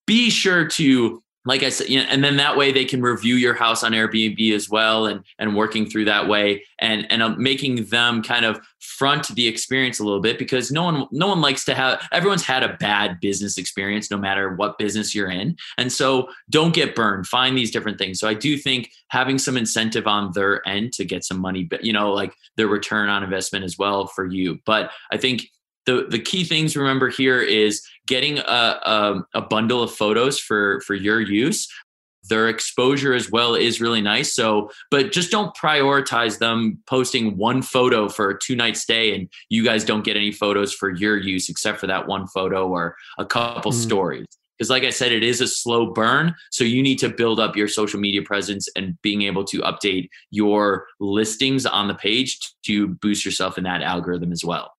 be 0.07 0.31
sure 0.31 0.67
to 0.69 1.23
like 1.45 1.65
I 1.65 1.71
said, 1.71 1.89
you 1.89 1.99
know, 1.99 2.07
and 2.09 2.23
then 2.23 2.37
that 2.37 2.57
way 2.57 2.71
they 2.71 2.85
can 2.85 3.03
review 3.03 3.35
your 3.35 3.55
house 3.55 3.83
on 3.83 3.93
Airbnb 3.93 4.53
as 4.53 4.71
well, 4.71 5.07
and 5.07 5.25
and 5.39 5.57
working 5.57 5.87
through 5.87 6.05
that 6.05 6.29
way, 6.29 6.65
and 6.79 7.11
and 7.11 7.23
uh, 7.23 7.31
making 7.31 7.87
them 7.87 8.23
kind 8.23 8.45
of 8.45 8.61
front 8.79 9.29
the 9.29 9.49
experience 9.49 9.99
a 9.99 10.05
little 10.05 10.21
bit 10.21 10.39
because 10.39 10.71
no 10.71 10.85
one 10.85 11.07
no 11.11 11.27
one 11.27 11.41
likes 11.41 11.65
to 11.65 11.75
have 11.75 12.07
everyone's 12.13 12.45
had 12.45 12.63
a 12.63 12.77
bad 12.77 13.19
business 13.21 13.59
experience 13.59 14.11
no 14.11 14.17
matter 14.17 14.55
what 14.55 14.79
business 14.79 15.15
you're 15.15 15.31
in, 15.31 15.57
and 15.79 15.93
so 15.93 16.29
don't 16.49 16.75
get 16.75 16.95
burned. 16.95 17.27
Find 17.27 17.59
these 17.59 17.73
different 17.73 17.99
things. 17.99 18.21
So 18.21 18.29
I 18.29 18.35
do 18.35 18.57
think 18.57 18.91
having 19.09 19.39
some 19.39 19.57
incentive 19.57 20.07
on 20.07 20.31
their 20.35 20.67
end 20.69 20.93
to 20.95 21.05
get 21.05 21.25
some 21.25 21.41
money, 21.41 21.65
but 21.65 21.85
you 21.85 21.93
know, 21.93 22.13
like 22.13 22.35
their 22.57 22.69
return 22.69 23.09
on 23.09 23.25
investment 23.25 23.65
as 23.65 23.77
well 23.77 24.07
for 24.07 24.27
you. 24.27 24.61
But 24.65 24.91
I 25.11 25.17
think 25.17 25.49
the 25.87 26.07
the 26.09 26.19
key 26.19 26.45
things 26.45 26.77
remember 26.77 27.09
here 27.09 27.41
is 27.41 27.83
getting 28.07 28.39
a, 28.39 28.43
a, 28.43 29.25
a 29.35 29.43
bundle 29.43 29.83
of 29.83 29.93
photos 29.93 30.39
for 30.39 30.81
for 30.83 30.95
your 30.95 31.21
use 31.21 31.69
their 32.29 32.49
exposure 32.49 33.15
as 33.15 33.31
well 33.31 33.55
is 33.55 33.81
really 33.81 34.01
nice. 34.01 34.35
So 34.35 34.71
but 34.91 35.13
just 35.13 35.31
don't 35.31 35.55
prioritize 35.57 36.39
them 36.39 36.79
posting 36.87 37.37
one 37.37 37.63
photo 37.63 38.09
for 38.09 38.31
a 38.31 38.39
two 38.39 38.57
night 38.57 38.77
stay 38.77 39.15
and 39.15 39.29
you 39.49 39.65
guys 39.65 39.85
don't 39.85 40.05
get 40.05 40.17
any 40.17 40.33
photos 40.33 40.73
for 40.73 40.91
your 40.91 41.17
use 41.17 41.49
except 41.49 41.79
for 41.79 41.87
that 41.89 42.07
one 42.07 42.27
photo 42.29 42.69
or 42.69 42.97
a 43.19 43.27
couple 43.27 43.73
mm. 43.73 43.75
stories. 43.75 44.27
Because 44.59 44.71
like 44.71 44.85
i 44.85 44.91
said 44.91 45.11
it 45.11 45.25
is 45.25 45.41
a 45.41 45.49
slow 45.49 45.93
burn 45.93 46.35
so 46.53 46.63
you 46.63 46.83
need 46.83 46.99
to 46.99 47.09
build 47.09 47.41
up 47.41 47.57
your 47.57 47.67
social 47.67 47.99
media 47.99 48.23
presence 48.23 48.69
and 48.77 49.01
being 49.03 49.23
able 49.23 49.45
to 49.45 49.59
update 49.63 50.09
your 50.31 50.87
listings 51.01 51.67
on 51.67 51.89
the 51.89 51.95
page 51.95 52.39
to 52.67 52.89
boost 52.89 53.25
yourself 53.25 53.59
in 53.59 53.65
that 53.65 53.83
algorithm 53.83 54.31
as 54.31 54.45
well 54.45 54.73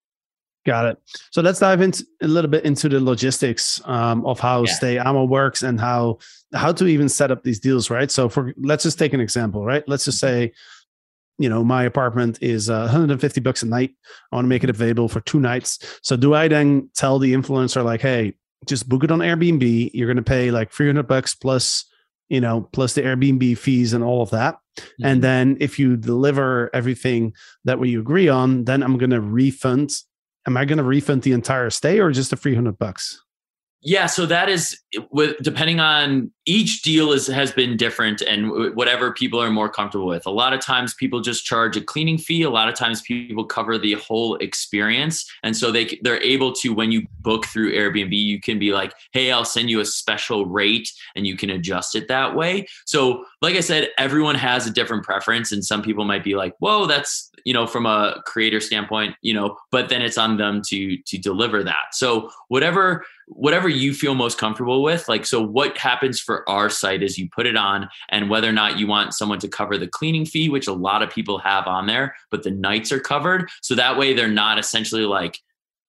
Got 0.65 0.85
it. 0.85 0.97
So 1.31 1.41
let's 1.41 1.59
dive 1.59 1.81
into 1.81 2.05
a 2.21 2.27
little 2.27 2.49
bit 2.49 2.63
into 2.63 2.87
the 2.87 2.99
logistics 2.99 3.81
um, 3.85 4.25
of 4.25 4.39
how 4.39 4.63
yeah. 4.63 4.73
Stay 4.73 4.97
Amo 4.97 5.25
works 5.25 5.61
and 5.61 5.79
how 5.79 6.19
how 6.53 6.71
to 6.71 6.87
even 6.87 7.09
set 7.09 7.31
up 7.31 7.43
these 7.43 7.59
deals, 7.59 7.89
right? 7.89 8.09
So 8.09 8.29
for 8.29 8.53
let's 8.57 8.83
just 8.83 8.97
take 8.97 9.13
an 9.13 9.19
example, 9.19 9.65
right? 9.65 9.83
Let's 9.87 10.05
just 10.05 10.23
mm-hmm. 10.23 10.45
say, 10.45 10.53
you 11.37 11.49
know, 11.49 11.63
my 11.65 11.83
apartment 11.83 12.39
is 12.41 12.69
uh, 12.69 12.81
150 12.81 13.41
bucks 13.41 13.63
a 13.63 13.65
night. 13.65 13.91
I 14.31 14.35
want 14.37 14.45
to 14.45 14.49
make 14.49 14.63
it 14.63 14.69
available 14.69 15.09
for 15.09 15.19
two 15.21 15.39
nights. 15.39 15.99
So 16.01 16.15
do 16.15 16.33
I 16.33 16.47
then 16.47 16.89
tell 16.95 17.19
the 17.19 17.33
influencer 17.33 17.83
like, 17.83 18.01
hey, 18.01 18.35
just 18.65 18.87
book 18.87 19.03
it 19.03 19.11
on 19.11 19.19
Airbnb. 19.19 19.91
You're 19.93 20.07
going 20.07 20.15
to 20.17 20.23
pay 20.23 20.51
like 20.51 20.71
300 20.71 21.05
bucks 21.05 21.35
plus, 21.35 21.83
you 22.29 22.39
know, 22.39 22.69
plus 22.71 22.93
the 22.93 23.01
Airbnb 23.01 23.57
fees 23.57 23.91
and 23.91 24.01
all 24.03 24.21
of 24.21 24.29
that. 24.29 24.55
Mm-hmm. 24.77 25.05
And 25.05 25.21
then 25.21 25.57
if 25.59 25.77
you 25.77 25.97
deliver 25.97 26.69
everything 26.73 27.33
that 27.65 27.79
we 27.79 27.97
agree 27.97 28.29
on, 28.29 28.63
then 28.63 28.81
I'm 28.81 28.97
going 28.97 29.09
to 29.09 29.19
refund 29.19 29.91
am 30.47 30.57
I 30.57 30.65
going 30.65 30.77
to 30.77 30.83
refund 30.83 31.21
the 31.21 31.31
entire 31.31 31.69
stay 31.69 31.99
or 31.99 32.11
just 32.11 32.29
the 32.29 32.35
300 32.35 32.77
bucks? 32.77 33.22
Yeah, 33.85 34.05
so 34.05 34.25
that 34.27 34.47
is 34.47 34.79
with 35.11 35.35
depending 35.41 35.81
on 35.81 36.31
each 36.45 36.83
deal 36.83 37.11
is 37.11 37.27
has 37.27 37.51
been 37.51 37.75
different 37.75 38.21
and 38.21 38.75
whatever 38.75 39.11
people 39.11 39.41
are 39.41 39.49
more 39.49 39.69
comfortable 39.69 40.05
with. 40.07 40.25
A 40.25 40.31
lot 40.31 40.53
of 40.53 40.61
times 40.61 40.93
people 40.93 41.19
just 41.19 41.45
charge 41.45 41.75
a 41.75 41.81
cleaning 41.81 42.17
fee. 42.17 42.43
A 42.43 42.49
lot 42.49 42.69
of 42.69 42.75
times 42.75 43.01
people 43.01 43.43
cover 43.43 43.77
the 43.77 43.93
whole 43.95 44.35
experience, 44.37 45.29
and 45.43 45.55
so 45.55 45.69
they 45.69 45.99
they're 46.01 46.21
able 46.21 46.53
to 46.53 46.73
when 46.73 46.93
you 46.93 47.05
book 47.19 47.45
through 47.45 47.73
Airbnb, 47.73 48.13
you 48.13 48.39
can 48.39 48.57
be 48.57 48.71
like, 48.71 48.93
"Hey, 49.11 49.31
I'll 49.31 49.45
send 49.45 49.69
you 49.69 49.81
a 49.81 49.85
special 49.85 50.45
rate," 50.45 50.89
and 51.15 51.27
you 51.27 51.35
can 51.35 51.49
adjust 51.49 51.95
it 51.95 52.07
that 52.07 52.35
way. 52.35 52.65
So, 52.85 53.25
like 53.41 53.55
I 53.55 53.61
said, 53.61 53.89
everyone 53.97 54.35
has 54.35 54.65
a 54.65 54.71
different 54.71 55.03
preference, 55.03 55.51
and 55.51 55.63
some 55.63 55.81
people 55.81 56.05
might 56.05 56.23
be 56.23 56.35
like, 56.35 56.55
"Whoa, 56.59 56.85
that's 56.85 57.29
you 57.43 57.53
know 57.53 57.67
from 57.67 57.85
a 57.85 58.21
creator 58.25 58.61
standpoint, 58.61 59.15
you 59.21 59.33
know," 59.33 59.57
but 59.71 59.89
then 59.89 60.01
it's 60.01 60.17
on 60.17 60.37
them 60.37 60.61
to 60.67 60.97
to 60.97 61.17
deliver 61.17 61.63
that. 61.63 61.93
So 61.93 62.29
whatever 62.47 63.03
whatever 63.27 63.69
you 63.69 63.93
feel 63.93 64.15
most 64.15 64.37
comfortable 64.37 64.83
with 64.83 65.07
like 65.07 65.25
so 65.25 65.41
what 65.41 65.77
happens 65.77 66.19
for 66.19 66.47
our 66.49 66.69
site 66.69 67.03
is 67.03 67.17
you 67.17 67.29
put 67.29 67.45
it 67.45 67.55
on 67.55 67.87
and 68.09 68.29
whether 68.29 68.49
or 68.49 68.53
not 68.53 68.77
you 68.77 68.87
want 68.87 69.13
someone 69.13 69.39
to 69.39 69.47
cover 69.47 69.77
the 69.77 69.87
cleaning 69.87 70.25
fee 70.25 70.49
which 70.49 70.67
a 70.67 70.73
lot 70.73 71.01
of 71.01 71.09
people 71.09 71.37
have 71.37 71.67
on 71.67 71.87
there 71.87 72.15
but 72.31 72.43
the 72.43 72.51
nights 72.51 72.91
are 72.91 72.99
covered 72.99 73.49
so 73.61 73.75
that 73.75 73.97
way 73.97 74.13
they're 74.13 74.27
not 74.27 74.59
essentially 74.59 75.05
like 75.05 75.39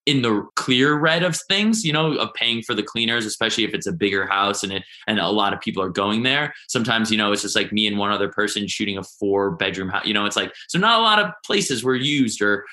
in 0.07 0.21
the 0.21 0.47
clear 0.55 0.95
red 0.95 1.23
of 1.23 1.37
things, 1.49 1.85
you 1.85 1.93
know, 1.93 2.13
of 2.15 2.33
paying 2.35 2.63
for 2.63 2.75
the 2.75 2.83
cleaners, 2.83 3.25
especially 3.25 3.65
if 3.65 3.73
it's 3.73 3.87
a 3.87 3.93
bigger 3.93 4.27
house 4.27 4.63
and 4.63 4.73
it 4.73 4.85
and 5.07 5.19
a 5.19 5.29
lot 5.29 5.55
of 5.55 5.61
people 5.61 5.83
are 5.83 5.89
going 5.89 6.23
there. 6.23 6.53
Sometimes, 6.69 7.11
you 7.11 7.17
know, 7.17 7.33
it's 7.33 7.43
just 7.43 7.57
like 7.57 7.73
me 7.73 7.87
and 7.87 7.99
one 7.99 8.11
other 8.11 8.29
person 8.29 8.67
shooting 8.67 8.99
a 8.99 9.03
four 9.03 9.53
bedroom 9.53 9.89
house. 9.89 10.05
You 10.05 10.15
know, 10.15 10.27
it's 10.27 10.37
like 10.37 10.53
so 10.69 10.79
not 10.79 11.01
a 11.01 11.03
lot 11.03 11.19
of 11.21 11.31
places 11.45 11.83
were 11.83 11.97
used 11.97 12.43
or 12.43 12.67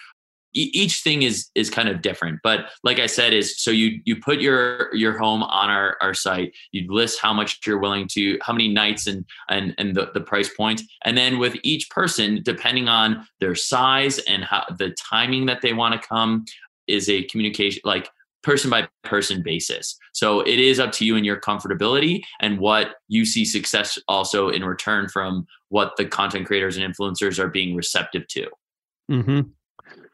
each 0.54 1.02
thing 1.02 1.22
is 1.24 1.50
is 1.56 1.70
kind 1.70 1.88
of 1.88 2.02
different 2.02 2.40
but 2.44 2.66
like 2.84 3.00
i 3.00 3.06
said 3.06 3.34
is 3.34 3.60
so 3.60 3.72
you 3.72 4.00
you 4.06 4.16
put 4.16 4.40
your 4.40 4.94
your 4.94 5.18
home 5.18 5.44
on 5.44 5.70
our 5.70 5.98
our 6.02 6.14
site 6.14 6.54
you 6.72 6.86
list 6.92 7.20
how 7.22 7.34
much 7.34 7.60
you're 7.66 7.80
willing 7.80 8.08
to 8.08 8.38
how 8.42 8.54
many 8.54 8.68
nights 8.68 9.08
and 9.08 9.26
and 9.50 9.74
and 9.78 9.96
the, 9.96 10.10
the 10.14 10.22
price 10.22 10.50
point 10.54 10.82
and 11.06 11.18
then 11.18 11.40
with 11.40 11.56
each 11.64 11.90
person 11.90 12.42
depending 12.44 12.88
on 12.88 13.26
their 13.40 13.56
size 13.56 14.20
and 14.20 14.44
how 14.44 14.66
the 14.78 14.94
timing 15.12 15.46
that 15.46 15.62
they 15.62 15.74
want 15.74 16.00
to 16.00 16.08
come 16.08 16.46
is 16.88 17.10
a 17.10 17.24
communication 17.24 17.82
like 17.86 18.10
person 18.44 18.70
by 18.70 18.88
person 19.04 19.44
basis 19.44 19.98
so 20.14 20.42
it 20.42 20.60
is 20.60 20.80
up 20.80 20.92
to 20.92 21.06
you 21.06 21.16
and 21.16 21.26
your 21.26 21.40
comfortability 21.40 22.22
and 22.40 22.60
what 22.60 22.96
you 23.08 23.24
see 23.24 23.46
success 23.46 24.00
also 24.08 24.50
in 24.50 24.66
return 24.66 25.08
from 25.08 25.46
what 25.70 25.96
the 25.98 26.06
content 26.06 26.48
creators 26.48 26.76
and 26.76 26.94
influencers 26.94 27.38
are 27.38 27.50
being 27.50 27.76
receptive 27.76 28.28
to 28.28 28.48
mm-hmm. 29.10 29.42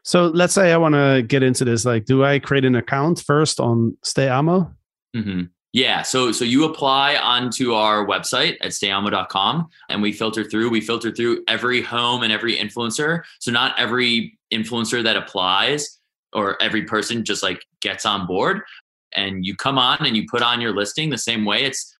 So 0.07 0.27
let's 0.27 0.53
say 0.53 0.71
I 0.71 0.77
want 0.77 0.95
to 0.95 1.21
get 1.21 1.43
into 1.43 1.65
this. 1.65 1.83
Like, 1.83 2.05
do 2.05 2.23
I 2.23 2.39
create 2.39 2.63
an 2.63 2.75
account 2.75 3.21
first 3.27 3.59
on 3.59 3.97
Stay 4.03 4.29
Amo? 4.29 4.73
Mm-hmm. 5.13 5.41
Yeah. 5.73 6.01
So 6.03 6.31
so 6.31 6.45
you 6.45 6.63
apply 6.63 7.17
onto 7.17 7.73
our 7.73 8.07
website 8.07 8.55
at 8.61 8.71
stayamo.com 8.71 9.67
and 9.89 10.01
we 10.01 10.13
filter 10.13 10.45
through. 10.45 10.69
We 10.69 10.79
filter 10.79 11.11
through 11.11 11.43
every 11.49 11.81
home 11.81 12.23
and 12.23 12.31
every 12.31 12.55
influencer. 12.55 13.23
So 13.41 13.51
not 13.51 13.77
every 13.77 14.39
influencer 14.51 15.03
that 15.03 15.17
applies 15.17 15.99
or 16.31 16.59
every 16.63 16.83
person 16.83 17.25
just 17.25 17.43
like 17.43 17.61
gets 17.81 18.05
on 18.05 18.25
board. 18.25 18.61
And 19.13 19.45
you 19.45 19.57
come 19.57 19.77
on 19.77 19.97
and 20.05 20.15
you 20.15 20.25
put 20.31 20.41
on 20.41 20.61
your 20.61 20.73
listing 20.73 21.09
the 21.09 21.17
same 21.17 21.43
way. 21.43 21.65
It's 21.65 21.93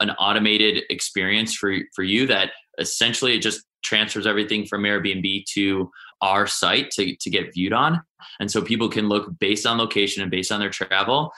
an 0.00 0.10
automated 0.10 0.84
experience 0.90 1.54
for 1.54 1.74
for 1.94 2.02
you 2.02 2.26
that 2.26 2.50
essentially 2.78 3.34
it 3.34 3.40
just 3.40 3.64
transfers 3.84 4.26
everything 4.26 4.66
from 4.66 4.82
Airbnb 4.82 5.44
to 5.46 5.90
our 6.20 6.46
site 6.46 6.90
to, 6.92 7.14
to 7.16 7.30
get 7.30 7.52
viewed 7.54 7.72
on. 7.72 8.02
And 8.40 8.50
so 8.50 8.62
people 8.62 8.88
can 8.88 9.08
look 9.08 9.38
based 9.38 9.66
on 9.66 9.78
location 9.78 10.22
and 10.22 10.30
based 10.30 10.50
on 10.50 10.58
their 10.58 10.70
travel. 10.70 11.32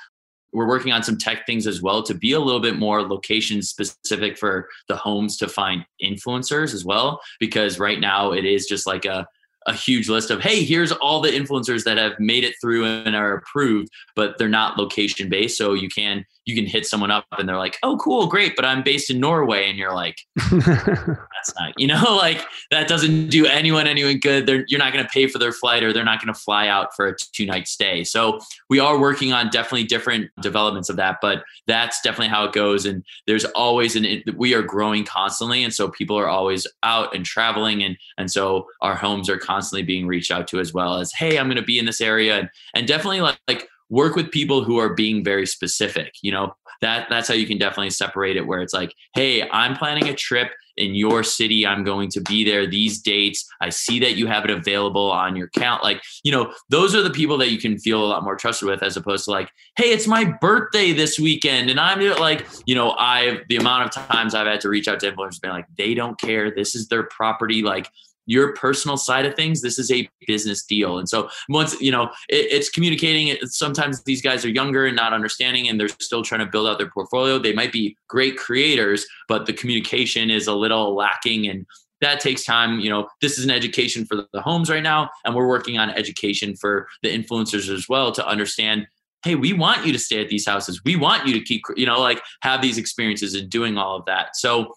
We're 0.52 0.68
working 0.68 0.92
on 0.92 1.02
some 1.02 1.18
tech 1.18 1.44
things 1.44 1.66
as 1.66 1.82
well 1.82 2.02
to 2.04 2.14
be 2.14 2.32
a 2.32 2.40
little 2.40 2.61
bit 2.61 2.78
more 2.78 3.02
location 3.02 3.61
specific 3.61 4.38
for 4.38 4.68
the 4.88 4.96
homes 4.96 5.37
to 5.38 5.48
find 5.48 5.85
influencers 6.02 6.72
as 6.72 6.85
well. 6.85 7.20
Because 7.40 7.78
right 7.78 8.00
now 8.00 8.32
it 8.32 8.44
is 8.44 8.66
just 8.66 8.87
like 8.87 9.04
a, 9.04 9.26
a 9.66 9.72
huge 9.72 10.09
list 10.09 10.31
of, 10.31 10.40
hey, 10.40 10.64
here's 10.64 10.92
all 10.92 11.20
the 11.20 11.31
influencers 11.31 11.85
that 11.85 11.98
have 11.98 12.18
made 12.18 12.44
it 12.44 12.55
through 12.61 12.85
and 12.85 13.16
are 13.16 13.35
approved, 13.35 13.88
but 14.14 14.38
they're 14.38 14.48
not 14.48 14.79
location 14.79 15.29
based. 15.29 15.59
So 15.59 15.74
you 15.74 15.88
can 15.88 16.24
you 16.46 16.55
can 16.55 16.64
hit 16.64 16.87
someone 16.87 17.11
up 17.11 17.26
and 17.38 17.48
they're 17.48 17.59
like, 17.59 17.76
oh, 17.83 17.96
cool, 17.96 18.29
great, 18.29 18.55
but 18.55 18.64
I'm 18.64 18.85
based 18.85 19.11
in 19.11 19.18
Norway. 19.18 19.68
And 19.68 19.76
you're 19.76 19.92
like, 19.92 20.16
that's 20.52 21.52
not, 21.59 21.74
you 21.76 21.88
know, 21.88 22.16
like 22.16 22.40
that 22.70 22.87
doesn't 22.87 23.29
do 23.29 23.46
anyone 23.46 23.88
anyone 23.88 24.18
good. 24.18 24.46
They're, 24.46 24.64
you're 24.68 24.79
not 24.79 24.92
going 24.92 25.05
to 25.05 25.11
pay 25.11 25.26
for 25.26 25.38
their 25.38 25.52
flight 25.52 25.83
or 25.83 25.92
they're 25.92 26.05
not 26.05 26.22
going 26.22 26.33
to 26.33 26.38
fly 26.38 26.68
out 26.68 26.94
for 26.94 27.09
a 27.09 27.16
two 27.16 27.46
night 27.46 27.66
stay. 27.66 28.05
So 28.05 28.38
we 28.70 28.79
are 28.79 28.98
working 28.98 29.33
on 29.33 29.50
definitely 29.50 29.85
different 29.85 30.31
developments 30.40 30.88
of 30.88 30.96
that, 30.96 31.18
but 31.20 31.42
that's 31.66 32.00
definitely 32.00 32.29
how 32.29 32.44
it 32.44 32.52
goes. 32.52 32.87
And 32.87 33.05
there's 33.26 33.44
always 33.46 33.96
an, 33.96 34.22
we 34.37 34.55
are 34.55 34.62
growing 34.62 35.05
constantly. 35.05 35.64
And 35.64 35.74
so 35.74 35.88
people 35.88 36.16
are 36.16 36.29
always 36.29 36.66
out 36.85 37.14
and 37.14 37.24
traveling. 37.24 37.83
And, 37.83 37.96
and 38.18 38.31
so 38.31 38.68
our 38.81 38.94
homes 38.94 39.29
are 39.29 39.37
constantly 39.37 39.56
being 39.83 40.07
reached 40.07 40.31
out 40.31 40.49
to 40.49 40.61
as 40.61 40.73
well 40.73 40.97
as, 40.97 41.12
hey, 41.12 41.38
I'm 41.38 41.47
going 41.47 41.57
to 41.57 41.62
be 41.62 41.79
in 41.79 41.87
this 41.87 42.01
area. 42.01 42.38
And, 42.38 42.51
and 42.75 42.87
definitely 42.87 43.21
like, 43.21 43.38
like 43.49 43.69
work 43.88 44.16
with 44.16 44.31
people 44.31 44.64
who 44.64 44.79
are 44.79 44.95
being 44.95 45.23
very 45.23 45.47
specific 45.47 46.14
you 46.23 46.33
know 46.33 46.55
that 46.83 47.07
that's 47.09 47.29
how 47.29 47.35
you 47.35 47.47
can 47.47 47.59
definitely 47.59 47.90
separate 47.90 48.37
it 48.37 48.47
where 48.47 48.61
it's 48.61 48.75
like 48.75 48.92
hey 49.14 49.49
i'm 49.51 49.77
planning 49.77 50.09
a 50.09 50.14
trip 50.14 50.51
in 50.77 50.95
your 50.95 51.23
city 51.23 51.66
i'm 51.66 51.85
going 51.85 52.09
to 52.09 52.21
be 52.23 52.45
there 52.45 52.66
these 52.66 53.01
dates 53.01 53.49
i 53.61 53.69
see 53.69 53.99
that 53.99 54.16
you 54.16 54.27
have 54.27 54.45
it 54.45 54.51
available 54.51 55.11
on 55.11 55.37
your 55.37 55.47
account 55.47 55.83
like 55.83 56.03
you 56.25 56.33
know 56.33 56.53
those 56.69 56.95
are 56.95 57.03
the 57.03 57.11
people 57.11 57.38
that 57.38 57.51
you 57.51 57.59
can 57.59 57.79
feel 57.79 58.05
a 58.05 58.07
lot 58.07 58.25
more 58.25 58.37
trusted 58.37 58.69
with 58.69 58.83
as 58.83 58.97
opposed 58.97 59.25
to 59.25 59.31
like 59.31 59.49
hey 59.77 59.92
it's 59.92 60.07
my 60.07 60.25
birthday 60.40 60.92
this 60.92 61.19
weekend 61.19 61.71
and 61.71 61.81
i'm 61.81 62.01
like 62.19 62.47
you 62.66 62.75
know 62.75 62.90
I've 62.99 63.40
the 63.49 63.57
amount 63.57 63.85
of 63.85 64.07
times 64.09 64.35
i've 64.35 64.47
had 64.47 64.61
to 64.62 64.69
reach 64.69 64.88
out 64.88 65.01
to 65.01 65.11
influencers 65.11 65.40
being 65.40 65.55
like 65.55 65.66
they 65.79 65.95
don't 65.95 66.19
care 66.21 66.51
this 66.51 66.75
is 66.75 66.88
their 66.88 67.05
property 67.05 67.62
like 67.62 67.88
your 68.27 68.53
personal 68.55 68.97
side 68.97 69.25
of 69.25 69.35
things 69.35 69.62
this 69.62 69.79
is 69.79 69.91
a 69.91 70.09
business 70.27 70.65
deal 70.65 70.99
and 70.99 71.09
so 71.09 71.29
once 71.49 71.81
you 71.81 71.91
know 71.91 72.05
it, 72.29 72.53
it's 72.53 72.69
communicating 72.69 73.37
sometimes 73.45 74.03
these 74.05 74.23
guys 74.23 74.45
are 74.45 74.51
younger 74.51 74.87
and 74.87 74.97
not 74.97 75.12
understanding 75.12 75.69
and 75.69 75.81
they're 75.81 75.89
still 75.89 76.23
trying 76.23 76.41
to 76.41 76.47
build 76.47 76.67
out 76.67 76.79
their 76.79 76.91
portfolio 76.91 77.39
they 77.39 77.53
might 77.53 77.73
be 77.73 77.97
great 78.09 78.37
creators 78.37 79.07
but 79.29 79.47
the 79.47 79.53
communication 79.53 80.31
is 80.31 80.47
a 80.47 80.55
little 80.55 80.95
lacking 80.95 81.47
and 81.47 81.67
that 82.01 82.21
takes 82.21 82.45
time 82.45 82.81
you 82.81 82.91
know 82.91 83.09
this 83.23 83.39
is 83.39 83.45
an 83.45 83.51
education 83.51 84.05
for 84.05 84.27
the 84.33 84.41
homes 84.41 84.69
right 84.69 84.83
now 84.83 85.09
and 85.25 85.35
we're 85.35 85.49
working 85.49 85.79
on 85.79 85.91
education 85.91 86.55
for 86.57 86.87
the 87.03 87.09
influencers 87.09 87.73
as 87.73 87.89
well 87.89 88.12
to 88.12 88.27
understand 88.27 88.87
hey, 89.27 89.35
we 89.35 89.53
want 89.53 89.85
you 89.85 89.93
to 89.93 89.99
stay 89.99 90.21
at 90.23 90.29
these 90.29 90.47
houses. 90.47 90.81
We 90.85 90.95
want 90.95 91.27
you 91.27 91.35
to 91.35 91.41
keep, 91.41 91.62
you 91.75 91.85
know, 91.85 91.99
like 91.99 92.23
have 92.43 92.62
these 92.62 92.79
experiences 92.79 93.35
and 93.35 93.51
doing 93.51 93.77
all 93.77 93.97
of 93.97 94.05
that. 94.05 94.37
So 94.37 94.73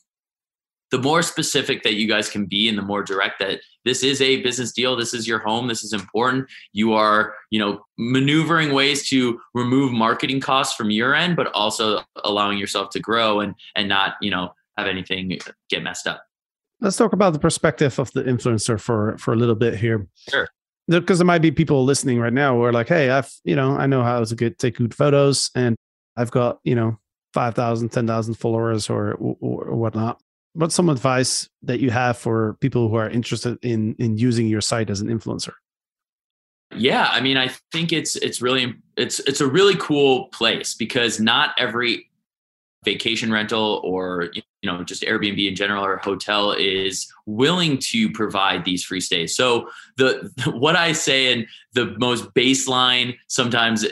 the 0.91 0.99
more 0.99 1.21
specific 1.21 1.84
that 1.84 1.95
you 1.95 2.08
guys 2.08 2.30
can 2.30 2.45
be 2.45 2.67
and 2.67 2.78
the 2.78 2.82
more 2.82 3.04
direct 3.04 3.39
that 3.39 3.62
this 3.86 4.04
is 4.04 4.21
a 4.21 4.41
business 4.41 4.71
deal 4.71 4.95
this 4.95 5.13
is 5.13 5.28
your 5.28 5.39
home 5.39 5.67
this 5.67 5.84
is 5.84 5.93
important. 5.93 6.47
You 6.73 6.93
are 6.93 7.36
you 7.52 7.60
know 7.60 7.82
maneuvering 7.97 8.73
ways 8.73 9.08
to 9.10 9.39
remove 9.54 9.91
marketing 9.91 10.41
costs 10.41 10.75
from 10.75 10.89
your 10.91 11.15
end 11.15 11.36
but 11.36 11.47
also 11.54 12.02
allowing 12.23 12.58
yourself 12.58 12.89
to 12.91 12.99
grow 12.99 13.39
and 13.39 13.56
and 13.75 13.88
not 13.89 14.15
you 14.21 14.32
know 14.32 14.54
have 14.78 14.88
anything 14.88 15.38
get 15.69 15.84
messed 15.84 16.08
up. 16.08 16.23
Let's 16.82 16.95
talk 16.95 17.13
about 17.13 17.34
the 17.34 17.39
perspective 17.39 17.99
of 17.99 18.12
the 18.13 18.23
influencer 18.23 18.80
for 18.80 19.17
for 19.17 19.34
a 19.34 19.38
little 19.38 19.56
bit 19.56 19.75
here. 19.75 20.08
Sure. 20.30 20.47
Because 20.88 21.19
there 21.19 21.25
might 21.25 21.43
be 21.43 21.52
people 21.52 21.86
listening 21.86 22.19
right 22.19 22.34
now 22.34 22.56
who 22.56 22.63
are 22.63 22.73
like, 22.73 22.88
hey, 22.88 23.12
I've, 23.12 23.32
you 23.43 23.56
know, 23.56 23.78
I 23.78 23.86
know 23.86 24.02
how 24.02 24.23
to 24.23 24.36
get 24.36 24.58
take 24.58 24.78
good 24.78 24.95
photos 24.95 25.52
and 25.54 25.75
I've 26.17 26.32
got, 26.32 26.60
you 26.63 26.73
know, 26.73 26.97
5,000, 27.36 27.89
10,000 27.89 28.34
followers 28.34 28.89
or, 28.89 29.13
or, 29.13 29.65
or 29.65 29.75
whatnot. 29.75 30.19
What's 30.60 30.76
some 30.76 30.89
advice 30.89 31.50
that 31.62 31.80
you 31.80 31.89
have 31.89 32.17
for 32.17 32.56
people 32.60 32.89
who 32.89 32.95
are 32.95 33.10
interested 33.10 33.58
in 33.62 33.95
in 33.98 34.17
using 34.17 34.48
your 34.48 34.60
site 34.60 34.89
as 34.89 35.00
an 35.00 35.08
influencer? 35.08 35.54
Yeah, 36.76 37.08
I 37.10 37.22
mean, 37.22 37.38
I 37.38 37.52
think 37.72 37.93
it's 37.93 38.17
it's 38.17 38.41
really 38.41 38.76
it's 38.98 39.19
it's 39.22 39.39
a 39.39 39.48
really 39.48 39.78
cool 39.78 40.26
place 40.34 40.74
because 40.74 41.17
not 41.17 41.52
every 41.58 42.10
vacation 42.84 43.32
rental 43.32 43.80
or 43.86 44.32
you 44.34 44.41
know 44.65 44.84
just 44.84 45.04
Airbnb 45.04 45.48
in 45.48 45.56
general 45.56 45.86
or 45.86 45.95
hotel 45.95 46.52
is 46.52 47.10
willing 47.26 47.78
to 47.78 48.12
provide 48.12 48.65
these 48.65 48.84
free 48.84 49.00
stays. 49.00 49.34
So 49.34 49.69
the, 49.95 50.30
what 50.54 50.76
I 50.76 50.91
say 50.91 51.32
in 51.32 51.48
the 51.72 51.95
most 52.00 52.34
baseline 52.34 53.17
sometimes 53.28 53.86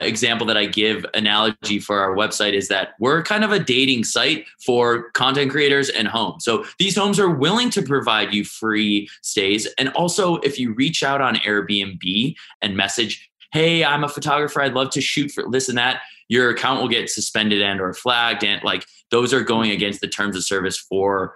example 0.00 0.46
that 0.46 0.56
I 0.56 0.66
give 0.66 1.06
analogy 1.14 1.78
for 1.78 1.98
our 2.00 2.14
website 2.14 2.52
is 2.52 2.68
that 2.68 2.90
we're 3.00 3.22
kind 3.22 3.44
of 3.44 3.52
a 3.52 3.58
dating 3.58 4.04
site 4.04 4.46
for 4.64 5.10
content 5.12 5.50
creators 5.50 5.88
and 5.88 6.06
homes. 6.06 6.44
So 6.44 6.64
these 6.78 6.96
homes 6.96 7.18
are 7.18 7.30
willing 7.30 7.70
to 7.70 7.82
provide 7.82 8.34
you 8.34 8.44
free 8.44 9.08
stays. 9.22 9.66
And 9.78 9.88
also 9.90 10.36
if 10.38 10.58
you 10.58 10.74
reach 10.74 11.02
out 11.02 11.20
on 11.20 11.36
Airbnb 11.36 12.34
and 12.62 12.76
message 12.76 13.30
hey 13.52 13.84
i'm 13.84 14.04
a 14.04 14.08
photographer. 14.08 14.60
I'd 14.60 14.74
love 14.74 14.90
to 14.90 15.00
shoot 15.00 15.30
for 15.30 15.44
this 15.50 15.68
and 15.68 15.78
that 15.78 16.02
your 16.28 16.50
account 16.50 16.80
will 16.80 16.88
get 16.88 17.08
suspended 17.08 17.62
and 17.62 17.80
or 17.80 17.94
flagged. 17.94 18.44
And 18.44 18.62
like 18.64 18.84
those 19.10 19.32
are 19.32 19.42
going 19.42 19.70
against 19.70 20.00
the 20.00 20.08
terms 20.08 20.36
of 20.36 20.44
service 20.44 20.76
for 20.76 21.34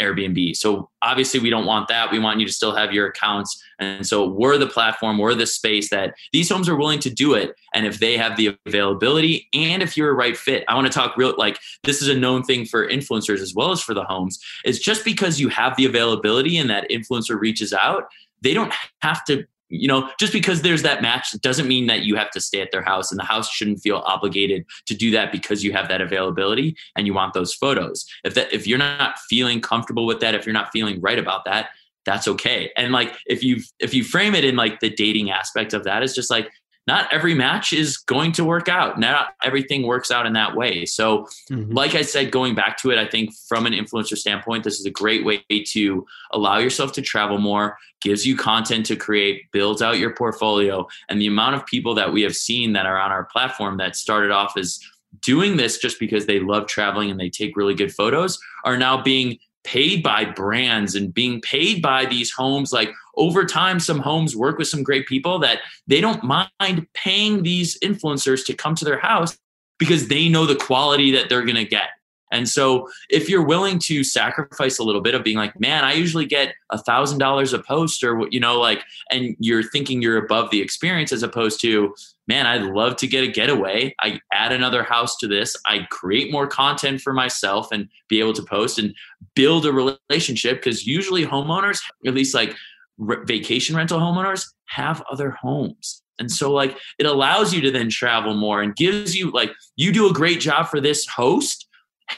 Airbnb. 0.00 0.56
So 0.56 0.90
obviously 1.02 1.40
we 1.40 1.50
don't 1.50 1.66
want 1.66 1.88
that. 1.88 2.10
We 2.10 2.18
want 2.18 2.40
you 2.40 2.46
to 2.46 2.52
still 2.52 2.74
have 2.74 2.92
your 2.92 3.06
accounts. 3.06 3.62
And 3.78 4.06
so 4.06 4.26
we're 4.26 4.58
the 4.58 4.66
platform, 4.66 5.18
we're 5.18 5.34
the 5.34 5.46
space 5.46 5.90
that 5.90 6.14
these 6.32 6.48
homes 6.48 6.68
are 6.68 6.76
willing 6.76 7.00
to 7.00 7.10
do 7.10 7.34
it. 7.34 7.54
And 7.74 7.86
if 7.86 7.98
they 7.98 8.16
have 8.16 8.36
the 8.36 8.56
availability 8.66 9.48
and 9.52 9.82
if 9.82 9.96
you're 9.96 10.10
a 10.10 10.14
right 10.14 10.36
fit, 10.36 10.64
I 10.68 10.74
want 10.74 10.86
to 10.86 10.92
talk 10.92 11.16
real 11.16 11.34
like 11.36 11.58
this 11.84 12.02
is 12.02 12.08
a 12.08 12.14
known 12.14 12.42
thing 12.42 12.64
for 12.64 12.88
influencers 12.88 13.40
as 13.40 13.54
well 13.54 13.72
as 13.72 13.82
for 13.82 13.94
the 13.94 14.04
homes. 14.04 14.38
Is 14.64 14.78
just 14.78 15.04
because 15.04 15.40
you 15.40 15.48
have 15.48 15.76
the 15.76 15.86
availability 15.86 16.56
and 16.58 16.70
that 16.70 16.90
influencer 16.90 17.38
reaches 17.38 17.72
out, 17.72 18.04
they 18.42 18.54
don't 18.54 18.72
have 19.02 19.24
to 19.26 19.46
you 19.68 19.88
know, 19.88 20.08
just 20.18 20.32
because 20.32 20.62
there's 20.62 20.82
that 20.82 21.02
match 21.02 21.32
doesn't 21.40 21.66
mean 21.66 21.86
that 21.86 22.02
you 22.02 22.16
have 22.16 22.30
to 22.30 22.40
stay 22.40 22.60
at 22.60 22.70
their 22.70 22.82
house 22.82 23.10
and 23.10 23.18
the 23.18 23.24
house 23.24 23.50
shouldn't 23.50 23.80
feel 23.80 23.98
obligated 24.06 24.64
to 24.86 24.94
do 24.94 25.10
that 25.10 25.32
because 25.32 25.64
you 25.64 25.72
have 25.72 25.88
that 25.88 26.00
availability 26.00 26.76
and 26.96 27.06
you 27.06 27.14
want 27.14 27.34
those 27.34 27.52
photos. 27.52 28.06
If 28.24 28.34
that 28.34 28.52
if 28.52 28.66
you're 28.66 28.78
not 28.78 29.18
feeling 29.28 29.60
comfortable 29.60 30.06
with 30.06 30.20
that, 30.20 30.34
if 30.34 30.46
you're 30.46 30.52
not 30.52 30.70
feeling 30.72 31.00
right 31.00 31.18
about 31.18 31.44
that, 31.46 31.70
that's 32.04 32.28
okay. 32.28 32.70
And 32.76 32.92
like 32.92 33.16
if 33.26 33.42
you 33.42 33.60
if 33.80 33.92
you 33.92 34.04
frame 34.04 34.34
it 34.34 34.44
in 34.44 34.56
like 34.56 34.80
the 34.80 34.90
dating 34.90 35.30
aspect 35.30 35.74
of 35.74 35.84
that, 35.84 36.02
it's 36.02 36.14
just 36.14 36.30
like 36.30 36.50
not 36.86 37.12
every 37.12 37.34
match 37.34 37.72
is 37.72 37.96
going 37.96 38.32
to 38.32 38.44
work 38.44 38.68
out. 38.68 38.98
Not 38.98 39.34
everything 39.42 39.86
works 39.86 40.10
out 40.10 40.24
in 40.24 40.34
that 40.34 40.54
way. 40.54 40.86
So, 40.86 41.26
mm-hmm. 41.50 41.72
like 41.72 41.94
I 41.94 42.02
said, 42.02 42.30
going 42.30 42.54
back 42.54 42.76
to 42.78 42.90
it, 42.90 42.98
I 42.98 43.06
think 43.06 43.34
from 43.48 43.66
an 43.66 43.72
influencer 43.72 44.16
standpoint, 44.16 44.62
this 44.64 44.78
is 44.78 44.86
a 44.86 44.90
great 44.90 45.24
way 45.24 45.42
to 45.48 46.06
allow 46.30 46.58
yourself 46.58 46.92
to 46.92 47.02
travel 47.02 47.38
more, 47.38 47.76
gives 48.00 48.24
you 48.24 48.36
content 48.36 48.86
to 48.86 48.96
create, 48.96 49.50
builds 49.50 49.82
out 49.82 49.98
your 49.98 50.14
portfolio. 50.14 50.86
And 51.08 51.20
the 51.20 51.26
amount 51.26 51.56
of 51.56 51.66
people 51.66 51.94
that 51.96 52.12
we 52.12 52.22
have 52.22 52.36
seen 52.36 52.72
that 52.74 52.86
are 52.86 52.98
on 52.98 53.10
our 53.10 53.24
platform 53.24 53.78
that 53.78 53.96
started 53.96 54.30
off 54.30 54.56
as 54.56 54.78
doing 55.22 55.56
this 55.56 55.78
just 55.78 55.98
because 55.98 56.26
they 56.26 56.40
love 56.40 56.66
traveling 56.66 57.10
and 57.10 57.18
they 57.18 57.30
take 57.30 57.56
really 57.56 57.74
good 57.74 57.92
photos 57.92 58.38
are 58.64 58.76
now 58.76 59.02
being 59.02 59.38
paid 59.66 60.02
by 60.02 60.24
brands 60.24 60.94
and 60.94 61.12
being 61.12 61.40
paid 61.40 61.82
by 61.82 62.06
these 62.06 62.30
homes. 62.30 62.72
Like 62.72 62.90
over 63.16 63.44
time 63.44 63.80
some 63.80 63.98
homes 63.98 64.36
work 64.36 64.56
with 64.56 64.68
some 64.68 64.82
great 64.82 65.06
people 65.06 65.38
that 65.40 65.60
they 65.86 66.00
don't 66.00 66.22
mind 66.24 66.86
paying 66.94 67.42
these 67.42 67.78
influencers 67.80 68.46
to 68.46 68.54
come 68.54 68.74
to 68.76 68.84
their 68.84 68.98
house 68.98 69.36
because 69.78 70.08
they 70.08 70.28
know 70.28 70.46
the 70.46 70.56
quality 70.56 71.10
that 71.10 71.28
they're 71.28 71.44
going 71.44 71.56
to 71.56 71.64
get 71.64 71.90
and 72.32 72.48
so 72.48 72.88
if 73.08 73.28
you're 73.28 73.44
willing 73.44 73.78
to 73.80 74.02
sacrifice 74.02 74.78
a 74.78 74.82
little 74.82 75.00
bit 75.00 75.14
of 75.14 75.22
being 75.22 75.36
like, 75.36 75.58
man, 75.60 75.84
I 75.84 75.92
usually 75.92 76.26
get 76.26 76.54
a 76.70 76.78
thousand 76.78 77.18
dollars 77.18 77.52
a 77.52 77.60
post 77.60 78.02
or, 78.02 78.26
you 78.30 78.40
know, 78.40 78.58
like, 78.58 78.82
and 79.10 79.36
you're 79.38 79.62
thinking 79.62 80.02
you're 80.02 80.24
above 80.24 80.50
the 80.50 80.60
experience 80.60 81.12
as 81.12 81.22
opposed 81.22 81.60
to, 81.60 81.94
man, 82.26 82.46
I'd 82.46 82.62
love 82.62 82.96
to 82.96 83.06
get 83.06 83.22
a 83.22 83.28
getaway. 83.28 83.94
I 84.00 84.20
add 84.32 84.52
another 84.52 84.82
house 84.82 85.16
to 85.18 85.28
this. 85.28 85.56
I 85.66 85.86
create 85.90 86.32
more 86.32 86.48
content 86.48 87.00
for 87.00 87.12
myself 87.12 87.70
and 87.70 87.88
be 88.08 88.18
able 88.18 88.32
to 88.34 88.42
post 88.42 88.78
and 88.78 88.92
build 89.34 89.64
a 89.64 89.72
relationship. 89.72 90.62
Cause 90.62 90.82
usually 90.82 91.24
homeowners, 91.24 91.80
at 92.04 92.14
least 92.14 92.34
like 92.34 92.56
re- 92.98 93.18
vacation 93.24 93.76
rental 93.76 94.00
homeowners 94.00 94.46
have 94.66 95.02
other 95.10 95.30
homes. 95.30 96.02
And 96.18 96.30
so 96.32 96.50
like 96.50 96.76
it 96.98 97.06
allows 97.06 97.52
you 97.54 97.60
to 97.60 97.70
then 97.70 97.90
travel 97.90 98.34
more 98.34 98.62
and 98.62 98.74
gives 98.74 99.14
you 99.14 99.30
like 99.30 99.52
you 99.76 99.92
do 99.92 100.08
a 100.08 100.14
great 100.14 100.40
job 100.40 100.68
for 100.68 100.80
this 100.80 101.06
host 101.06 101.65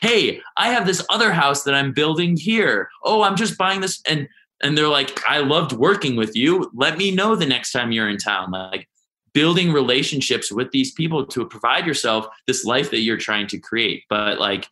hey 0.02 0.40
i 0.56 0.68
have 0.68 0.86
this 0.86 1.04
other 1.10 1.32
house 1.32 1.64
that 1.64 1.74
i'm 1.74 1.92
building 1.92 2.36
here. 2.36 2.88
Oh 3.04 3.22
i'm 3.22 3.36
just 3.36 3.58
buying 3.58 3.80
this 3.80 4.00
and 4.06 4.28
and 4.62 4.76
they're 4.76 4.88
like 4.88 5.22
i 5.28 5.38
loved 5.38 5.72
working 5.72 6.16
with 6.16 6.36
you. 6.36 6.70
Let 6.74 6.98
me 6.98 7.10
know 7.10 7.34
the 7.34 7.46
next 7.46 7.72
time 7.72 7.92
you're 7.92 8.08
in 8.08 8.18
town. 8.18 8.50
Like 8.50 8.88
building 9.32 9.72
relationships 9.72 10.50
with 10.50 10.70
these 10.72 10.92
people 10.92 11.24
to 11.26 11.46
provide 11.46 11.86
yourself 11.86 12.26
this 12.46 12.64
life 12.64 12.90
that 12.90 13.00
you're 13.00 13.16
trying 13.16 13.46
to 13.46 13.58
create 13.58 14.02
but 14.08 14.38
like 14.38 14.68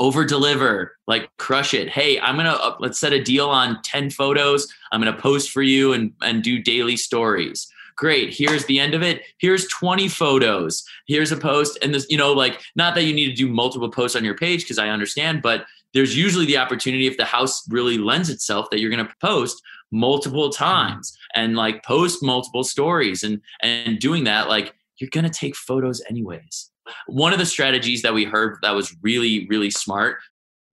over 0.00 0.24
deliver 0.24 0.96
like 1.06 1.28
crush 1.38 1.74
it. 1.74 1.88
Hey 1.88 2.18
i'm 2.20 2.36
gonna 2.36 2.50
uh, 2.50 2.76
let's 2.80 2.98
set 2.98 3.12
a 3.12 3.22
deal 3.22 3.48
on 3.48 3.80
10 3.82 4.10
photos. 4.10 4.72
I'm 4.90 5.00
gonna 5.00 5.16
post 5.16 5.50
for 5.50 5.62
you 5.62 5.92
and 5.92 6.12
and 6.22 6.42
do 6.42 6.58
daily 6.58 6.96
stories 6.96 7.68
great 7.96 8.32
here's 8.32 8.64
the 8.66 8.78
end 8.78 8.94
of 8.94 9.02
it. 9.02 9.22
Here's 9.38 9.66
20 9.68 10.08
photos. 10.08 10.84
Here's 11.06 11.32
a 11.32 11.36
post 11.36 11.78
and 11.82 11.94
this 11.94 12.06
you 12.08 12.16
know 12.16 12.32
like 12.32 12.60
not 12.76 12.94
that 12.94 13.04
you 13.04 13.14
need 13.14 13.26
to 13.26 13.34
do 13.34 13.48
multiple 13.48 13.90
posts 13.90 14.16
on 14.16 14.24
your 14.24 14.36
page 14.36 14.62
because 14.62 14.78
i 14.78 14.88
understand 14.88 15.42
but 15.42 15.66
there's 15.94 16.16
usually 16.16 16.46
the 16.46 16.56
opportunity 16.56 17.06
if 17.06 17.16
the 17.16 17.24
house 17.24 17.68
really 17.68 17.98
lends 17.98 18.30
itself 18.30 18.70
that 18.70 18.80
you're 18.80 18.90
going 18.90 19.06
to 19.06 19.14
post 19.20 19.62
multiple 19.90 20.50
times 20.50 21.16
and 21.34 21.54
like 21.54 21.84
post 21.84 22.22
multiple 22.22 22.64
stories 22.64 23.22
and 23.22 23.40
and 23.62 23.98
doing 23.98 24.24
that 24.24 24.48
like 24.48 24.74
you're 24.98 25.10
going 25.10 25.24
to 25.24 25.30
take 25.30 25.56
photos 25.56 26.02
anyways. 26.08 26.70
One 27.06 27.32
of 27.32 27.38
the 27.38 27.46
strategies 27.46 28.02
that 28.02 28.14
we 28.14 28.24
heard 28.24 28.58
that 28.62 28.74
was 28.74 28.94
really 29.02 29.46
really 29.48 29.70
smart 29.70 30.18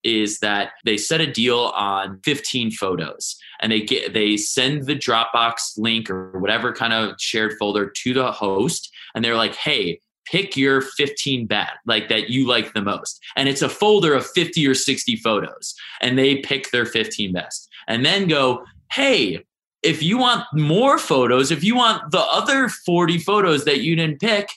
is 0.04 0.40
that 0.40 0.72
they 0.86 0.98
set 0.98 1.22
a 1.22 1.32
deal 1.32 1.72
on 1.76 2.20
15 2.24 2.72
photos 2.72 3.38
and 3.62 3.72
they 3.72 3.82
get 3.82 4.14
they 4.14 4.38
send 4.38 4.86
the 4.86 4.96
Dropbox 4.96 5.78
link 5.78 6.10
or 6.10 6.40
whatever 6.40 6.74
kind 6.74 6.94
of 6.94 7.16
shared 7.20 7.54
folder 7.60 7.90
to 7.90 8.14
the 8.14 8.32
host 8.32 8.92
and 9.16 9.24
they're 9.24 9.36
like, 9.36 9.56
"Hey, 9.56 10.00
pick 10.26 10.56
your 10.56 10.82
15 10.82 11.48
best 11.48 11.72
like 11.86 12.08
that 12.10 12.30
you 12.30 12.48
like 12.48 12.74
the 12.74 12.82
most." 12.82 13.22
And 13.36 13.50
it's 13.50 13.62
a 13.62 13.70
folder 13.70 14.14
of 14.14 14.26
50 14.28 14.66
or 14.68 14.74
60 14.74 15.16
photos 15.18 15.76
and 16.02 16.18
they 16.18 16.38
pick 16.38 16.72
their 16.72 16.86
15 16.86 17.34
best. 17.34 17.70
And 17.88 18.06
then 18.06 18.28
go, 18.28 18.64
"Hey, 18.92 19.44
if 19.84 20.04
you 20.04 20.18
want 20.18 20.46
more 20.54 20.98
photos, 20.98 21.52
if 21.52 21.64
you 21.64 21.76
want 21.76 22.12
the 22.12 22.20
other 22.20 22.70
40 22.70 23.18
photos 23.20 23.66
that 23.66 23.82
you 23.82 23.96
didn't 23.96 24.20
pick, 24.20 24.50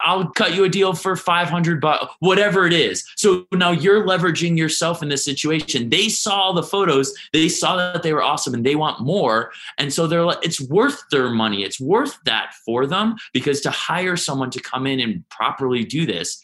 I'll 0.00 0.28
cut 0.30 0.54
you 0.54 0.64
a 0.64 0.68
deal 0.68 0.92
for 0.94 1.16
500 1.16 1.80
bucks, 1.80 2.14
whatever 2.20 2.66
it 2.66 2.72
is. 2.72 3.04
So 3.16 3.46
now 3.52 3.70
you're 3.70 4.06
leveraging 4.06 4.56
yourself 4.56 5.02
in 5.02 5.08
this 5.08 5.24
situation. 5.24 5.90
They 5.90 6.08
saw 6.08 6.52
the 6.52 6.62
photos, 6.62 7.12
they 7.32 7.48
saw 7.48 7.76
that 7.76 8.02
they 8.02 8.12
were 8.12 8.22
awesome 8.22 8.54
and 8.54 8.64
they 8.64 8.76
want 8.76 9.00
more. 9.00 9.52
And 9.78 9.92
so 9.92 10.06
they're 10.06 10.24
like, 10.24 10.38
it's 10.42 10.60
worth 10.60 11.02
their 11.10 11.30
money. 11.30 11.62
It's 11.62 11.80
worth 11.80 12.18
that 12.24 12.54
for 12.64 12.86
them 12.86 13.16
because 13.32 13.60
to 13.62 13.70
hire 13.70 14.16
someone 14.16 14.50
to 14.50 14.60
come 14.60 14.86
in 14.86 15.00
and 15.00 15.28
properly 15.28 15.84
do 15.84 16.06
this 16.06 16.40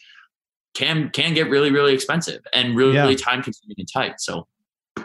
can 0.73 1.09
can 1.09 1.33
get 1.33 1.49
really, 1.49 1.71
really 1.71 1.93
expensive 1.93 2.41
and 2.53 2.75
really, 2.75 2.95
yeah. 2.95 3.03
really 3.03 3.15
time 3.15 3.41
consuming 3.41 3.75
and 3.77 3.87
tight. 3.91 4.19
So 4.19 4.47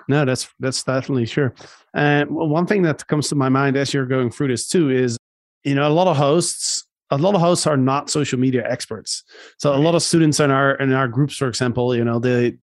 no, 0.09 0.25
that's 0.25 0.49
that's 0.59 0.83
definitely 0.83 1.27
sure. 1.27 1.55
And 1.95 2.31
one 2.31 2.67
thing 2.67 2.83
that 2.83 3.07
comes 3.07 3.29
to 3.29 3.35
my 3.35 3.49
mind 3.49 3.77
as 3.77 3.95
you're 3.95 4.07
going 4.07 4.31
through 4.31 4.49
this 4.49 4.69
too 4.69 4.91
is, 4.91 5.17
you 5.65 5.75
know, 5.75 5.87
a 5.87 5.93
lot 5.93 6.09
of 6.09 6.17
hosts 6.17 6.85
a 7.11 7.19
lot 7.19 7.35
of 7.35 7.41
hosts 7.41 7.67
are 7.67 7.77
not 7.77 8.11
social 8.11 8.39
media 8.39 8.65
experts. 8.69 9.25
So 9.59 9.75
a 9.75 9.79
lot 9.79 9.95
of 9.95 10.03
students 10.03 10.41
in 10.41 10.51
our 10.51 10.75
in 10.77 10.93
our 10.93 11.09
groups, 11.09 11.37
for 11.37 11.49
example, 11.49 11.95
you 11.95 12.05
know, 12.05 12.19
they 12.19 12.57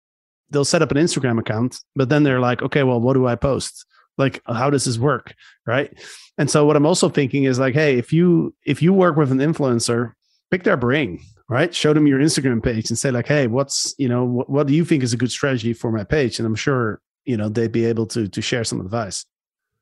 they'll 0.49 0.65
set 0.65 0.81
up 0.81 0.91
an 0.91 0.97
Instagram 0.97 1.39
account, 1.39 1.79
but 1.95 2.09
then 2.09 2.23
they're 2.23 2.39
like, 2.39 2.61
okay, 2.61 2.83
well, 2.83 3.01
what 3.01 3.13
do 3.13 3.27
I 3.27 3.35
post? 3.35 3.85
Like, 4.17 4.41
how 4.47 4.69
does 4.69 4.85
this 4.85 4.97
work, 4.97 5.35
right? 5.65 5.93
And 6.37 6.49
so 6.49 6.65
what 6.65 6.75
I'm 6.75 6.85
also 6.85 7.09
thinking 7.09 7.43
is 7.43 7.59
like, 7.59 7.73
hey, 7.73 7.97
if 7.97 8.13
you 8.13 8.55
if 8.65 8.81
you 8.81 8.93
work 8.93 9.15
with 9.15 9.31
an 9.31 9.39
influencer 9.39 10.13
pick 10.51 10.63
their 10.63 10.77
brain, 10.77 11.19
right? 11.49 11.73
Show 11.73 11.93
them 11.93 12.07
your 12.07 12.19
Instagram 12.19 12.63
page 12.63 12.89
and 12.89 12.97
say 12.97 13.11
like, 13.11 13.27
"Hey, 13.27 13.47
what's 13.47 13.93
you 13.97 14.07
know 14.07 14.23
what, 14.23 14.49
what 14.49 14.67
do 14.67 14.73
you 14.73 14.85
think 14.85 15.03
is 15.03 15.13
a 15.13 15.17
good 15.17 15.31
strategy 15.31 15.73
for 15.73 15.91
my 15.91 16.03
page?" 16.03 16.39
And 16.39 16.45
I'm 16.45 16.55
sure 16.55 17.01
you 17.25 17.37
know 17.37 17.49
they'd 17.49 17.71
be 17.71 17.85
able 17.85 18.05
to 18.07 18.27
to 18.27 18.41
share 18.41 18.63
some 18.63 18.81
advice. 18.81 19.25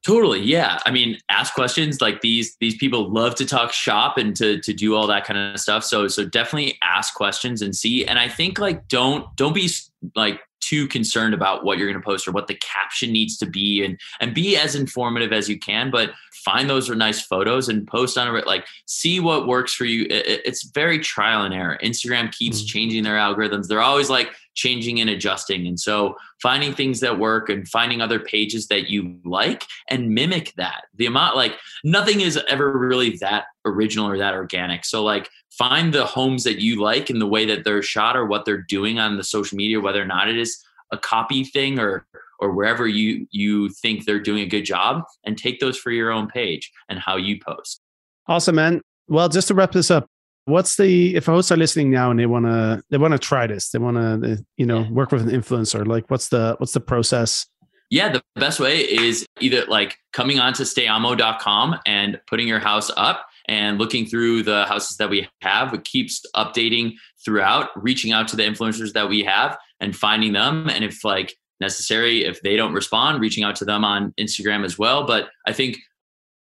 Totally. 0.06 0.42
Yeah. 0.42 0.78
I 0.86 0.92
mean, 0.92 1.18
ask 1.30 1.56
questions 1.56 2.00
like 2.00 2.22
these, 2.22 2.56
these 2.60 2.78
people 2.78 3.12
love 3.12 3.34
to 3.36 3.46
talk 3.46 3.74
shop 3.74 4.20
and 4.20 4.36
to, 4.36 4.60
to 4.60 4.72
do 4.72 4.96
all 4.96 5.08
that 5.08 5.26
kind 5.26 5.40
of 5.40 5.60
stuff. 5.60 5.84
So, 5.84 6.08
so 6.08 6.24
definitely 6.24 6.78
ask 6.84 7.16
questions 7.16 7.64
and 7.64 7.76
see. 7.76 8.06
And 8.06 8.20
I 8.20 8.28
think 8.28 8.60
like, 8.60 8.88
don't, 8.88 9.26
don't 9.36 9.56
be 9.56 9.68
like 10.16 10.42
too 10.68 10.88
concerned 10.88 11.34
about 11.34 11.64
what 11.64 11.78
you're 11.78 11.88
going 11.88 12.02
to 12.02 12.06
post 12.06 12.28
or 12.28 12.32
what 12.32 12.48
the 12.48 12.56
caption 12.56 13.12
needs 13.12 13.38
to 13.38 13.46
be 13.46 13.84
and 13.84 14.00
and 14.20 14.34
be 14.34 14.58
as 14.58 14.76
informative 14.76 15.32
as 15.32 15.50
you 15.50 15.60
can 15.60 15.92
but 15.92 16.12
find 16.34 16.70
those 16.70 16.90
are 16.90 16.96
nice 16.96 17.22
photos 17.22 17.70
and 17.70 17.88
post 17.88 18.18
on 18.18 18.34
it 18.36 18.46
like 18.46 18.66
see 18.86 19.20
what 19.20 19.48
works 19.48 19.74
for 19.74 19.86
you. 19.86 20.04
It, 20.10 20.42
it's 20.46 20.64
very 20.64 21.00
trial 21.00 21.44
and 21.44 21.54
error. 21.54 21.78
Instagram 21.84 22.32
keeps 22.32 22.60
mm-hmm. 22.60 22.68
changing 22.68 23.04
their 23.04 23.18
algorithms. 23.18 23.68
They're 23.68 23.82
always 23.82 24.10
like 24.10 24.30
changing 24.54 25.02
and 25.02 25.10
adjusting. 25.10 25.68
And 25.68 25.80
so 25.80 26.16
finding 26.42 26.74
things 26.74 27.02
that 27.02 27.20
work 27.20 27.50
and 27.50 27.68
finding 27.68 28.02
other 28.02 28.20
pages 28.20 28.68
that 28.68 28.90
you 28.90 29.20
like 29.26 29.66
and 29.90 30.12
mimic 30.12 30.54
that. 30.56 30.86
The 30.96 31.08
amount 31.08 31.36
like 31.36 31.54
nothing 31.84 32.22
is 32.22 32.40
ever 32.48 32.72
really 32.78 33.18
that 33.18 33.46
original 33.66 34.08
or 34.08 34.18
that 34.18 34.34
organic. 34.34 34.86
So 34.86 35.04
like 35.04 35.30
find 35.58 35.94
the 35.94 36.06
homes 36.06 36.44
that 36.44 36.60
you 36.60 36.82
like 36.82 37.10
and 37.10 37.22
the 37.22 37.28
way 37.28 37.46
that 37.46 37.64
they're 37.64 37.82
shot 37.82 38.16
or 38.16 38.26
what 38.26 38.46
they're 38.46 38.62
doing 38.62 39.00
on 39.00 39.18
the 39.18 39.24
social 39.24 39.56
media 39.56 39.80
whether 39.80 40.02
or 40.02 40.06
not 40.06 40.28
it 40.28 40.38
is 40.38 40.64
a 40.92 40.98
copy 40.98 41.44
thing 41.44 41.80
or 41.80 42.06
or 42.40 42.52
wherever 42.52 42.88
you 42.88 43.28
you 43.32 43.70
think 43.70 44.06
they're 44.06 44.20
doing 44.20 44.44
a 44.44 44.48
good 44.48 44.66
job 44.66 45.04
and 45.24 45.38
take 45.38 45.60
those 45.60 45.78
for 45.78 45.92
your 45.92 46.12
own 46.12 46.28
page 46.28 46.72
and 46.90 47.00
how 47.00 47.16
you 47.16 47.40
post. 47.40 47.82
Awesome 48.28 48.56
man. 48.56 48.82
Well 49.08 49.30
just 49.30 49.48
to 49.48 49.54
wrap 49.54 49.72
this 49.72 49.90
up 49.90 50.08
what's 50.46 50.78
the 50.78 51.16
if 51.16 51.26
hosts 51.26 51.52
are 51.52 51.58
listening 51.58 51.90
now 51.90 52.12
and 52.12 52.20
they 52.20 52.26
want 52.26 52.46
to 52.46 52.82
they 52.90 52.98
want 52.98 53.12
to 53.12 53.20
try 53.20 53.48
this 53.48 53.70
they 53.70 53.80
want 53.80 53.98
to 53.98 54.44
you 54.58 54.66
know 54.66 54.84
work 54.92 55.12
with 55.12 55.28
an 55.28 55.30
influencer 55.30 55.86
like 55.86 56.10
what's 56.10 56.30
the 56.30 56.56
what's 56.60 56.74
the 56.74 56.80
process 56.80 57.48
yeah 57.96 58.10
the 58.10 58.22
best 58.36 58.60
way 58.60 58.80
is 58.80 59.26
either 59.40 59.64
like 59.68 59.98
coming 60.12 60.38
on 60.38 60.52
to 60.52 60.64
stayamo.com 60.64 61.80
and 61.86 62.20
putting 62.28 62.46
your 62.46 62.60
house 62.60 62.92
up 62.98 63.26
and 63.48 63.78
looking 63.78 64.06
through 64.06 64.44
the 64.44 64.66
houses 64.66 64.98
that 64.98 65.10
we 65.10 65.30
have. 65.42 65.74
It 65.74 65.86
keeps 65.86 66.22
updating 66.36 66.96
throughout, 67.24 67.70
reaching 67.82 68.12
out 68.12 68.28
to 68.30 68.36
the 68.36 68.44
influencers 68.44 68.92
that 68.94 69.08
we 69.08 69.24
have 69.24 69.58
and 69.80 69.96
finding 69.96 70.34
them. 70.34 70.70
And 70.70 70.84
if 70.84 71.06
like 71.06 71.38
necessary, 71.62 72.26
if 72.26 72.42
they 72.42 72.58
don't 72.58 72.74
respond, 72.74 73.22
reaching 73.22 73.46
out 73.46 73.56
to 73.58 73.66
them 73.66 73.86
on 73.86 74.14
Instagram 74.20 74.66
as 74.66 74.78
well. 74.78 75.06
But 75.06 75.30
I 75.48 75.54
think 75.54 75.78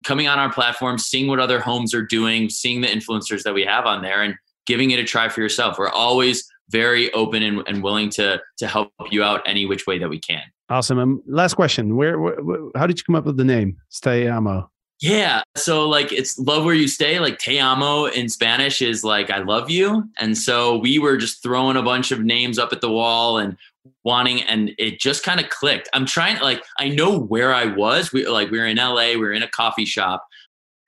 coming 0.04 0.28
on 0.28 0.40
our 0.40 0.52
platform, 0.52 0.98
seeing 0.98 1.28
what 1.28 1.40
other 1.40 1.62
homes 1.62 1.94
are 1.94 2.06
doing, 2.06 2.50
seeing 2.50 2.82
the 2.82 2.88
influencers 2.88 3.44
that 3.44 3.54
we 3.54 3.64
have 3.64 3.86
on 3.86 4.02
there 4.02 4.22
and 4.22 4.36
giving 4.66 4.92
it 4.92 5.00
a 5.00 5.06
try 5.06 5.30
for 5.30 5.40
yourself. 5.40 5.78
We're 5.78 5.90
always 5.90 6.46
very 6.70 7.12
open 7.14 7.44
and, 7.44 7.64
and 7.68 7.84
willing 7.84 8.10
to 8.12 8.42
to 8.58 8.68
help 8.68 8.92
you 9.12 9.24
out 9.24 9.42
any 9.46 9.66
which 9.66 9.86
way 9.88 9.98
that 10.00 10.10
we 10.10 10.20
can. 10.20 10.44
Awesome. 10.70 11.00
And 11.00 11.20
last 11.28 11.56
question: 11.56 11.96
where, 11.96 12.20
where, 12.20 12.70
how 12.76 12.88
did 12.88 12.98
you 12.98 13.04
come 13.04 13.16
up 13.16 13.26
with 13.26 13.38
the 13.38 13.46
name 13.46 13.78
Stay 13.90 14.28
Amo? 14.28 14.70
Yeah. 15.02 15.44
So 15.58 15.88
like 15.88 16.12
it's 16.14 16.40
love 16.40 16.64
where 16.64 16.74
you 16.74 16.88
stay. 16.88 17.20
Like 17.20 17.38
te 17.38 17.60
amo 17.60 18.06
in 18.06 18.30
Spanish 18.30 18.82
is 18.82 19.04
like 19.04 19.30
I 19.30 19.40
love 19.40 19.70
you. 19.70 20.06
And 20.20 20.38
so 20.38 20.78
we 20.78 21.00
were 21.00 21.18
just 21.18 21.44
throwing 21.44 21.76
a 21.76 21.84
bunch 21.84 22.12
of 22.12 22.22
names 22.22 22.58
up 22.58 22.72
at 22.72 22.82
the 22.82 22.90
wall 22.90 23.38
and 23.38 23.58
wanting 24.04 24.42
and 24.44 24.72
it 24.78 25.00
just 25.00 25.24
kind 25.24 25.40
of 25.40 25.50
clicked. 25.50 25.90
I'm 25.94 26.06
trying 26.06 26.40
like 26.42 26.64
I 26.80 26.90
know 26.90 27.20
where 27.20 27.54
I 27.54 27.66
was. 27.66 28.14
We 28.14 28.26
like 28.26 28.52
we 28.52 28.58
were 28.58 28.68
in 28.68 28.78
LA, 28.78 29.10
we 29.10 29.18
were 29.18 29.34
in 29.34 29.44
a 29.44 29.50
coffee 29.50 29.86
shop. 29.86 30.26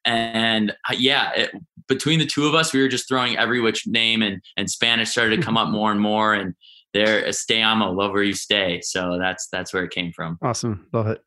And 0.05 0.71
uh, 0.89 0.95
yeah, 0.97 1.33
it, 1.33 1.51
between 1.87 2.19
the 2.19 2.25
two 2.25 2.47
of 2.47 2.55
us, 2.55 2.73
we 2.73 2.81
were 2.81 2.87
just 2.87 3.07
throwing 3.07 3.37
every 3.37 3.59
which 3.59 3.87
name 3.87 4.21
and 4.21 4.41
and 4.55 4.69
Spanish 4.69 5.09
started 5.09 5.37
to 5.37 5.41
come 5.41 5.57
up 5.57 5.69
more 5.77 5.91
and 5.91 6.01
more 6.01 6.33
and 6.33 6.53
there 6.93 7.31
stay 7.31 7.61
amo, 7.61 7.91
love 7.91 8.11
where 8.11 8.23
you 8.23 8.33
stay. 8.33 8.81
So 8.81 9.17
that's 9.19 9.47
that's 9.49 9.73
where 9.73 9.83
it 9.83 9.91
came 9.91 10.11
from. 10.11 10.37
Awesome. 10.41 10.87
Love 10.93 11.07
it. 11.07 11.21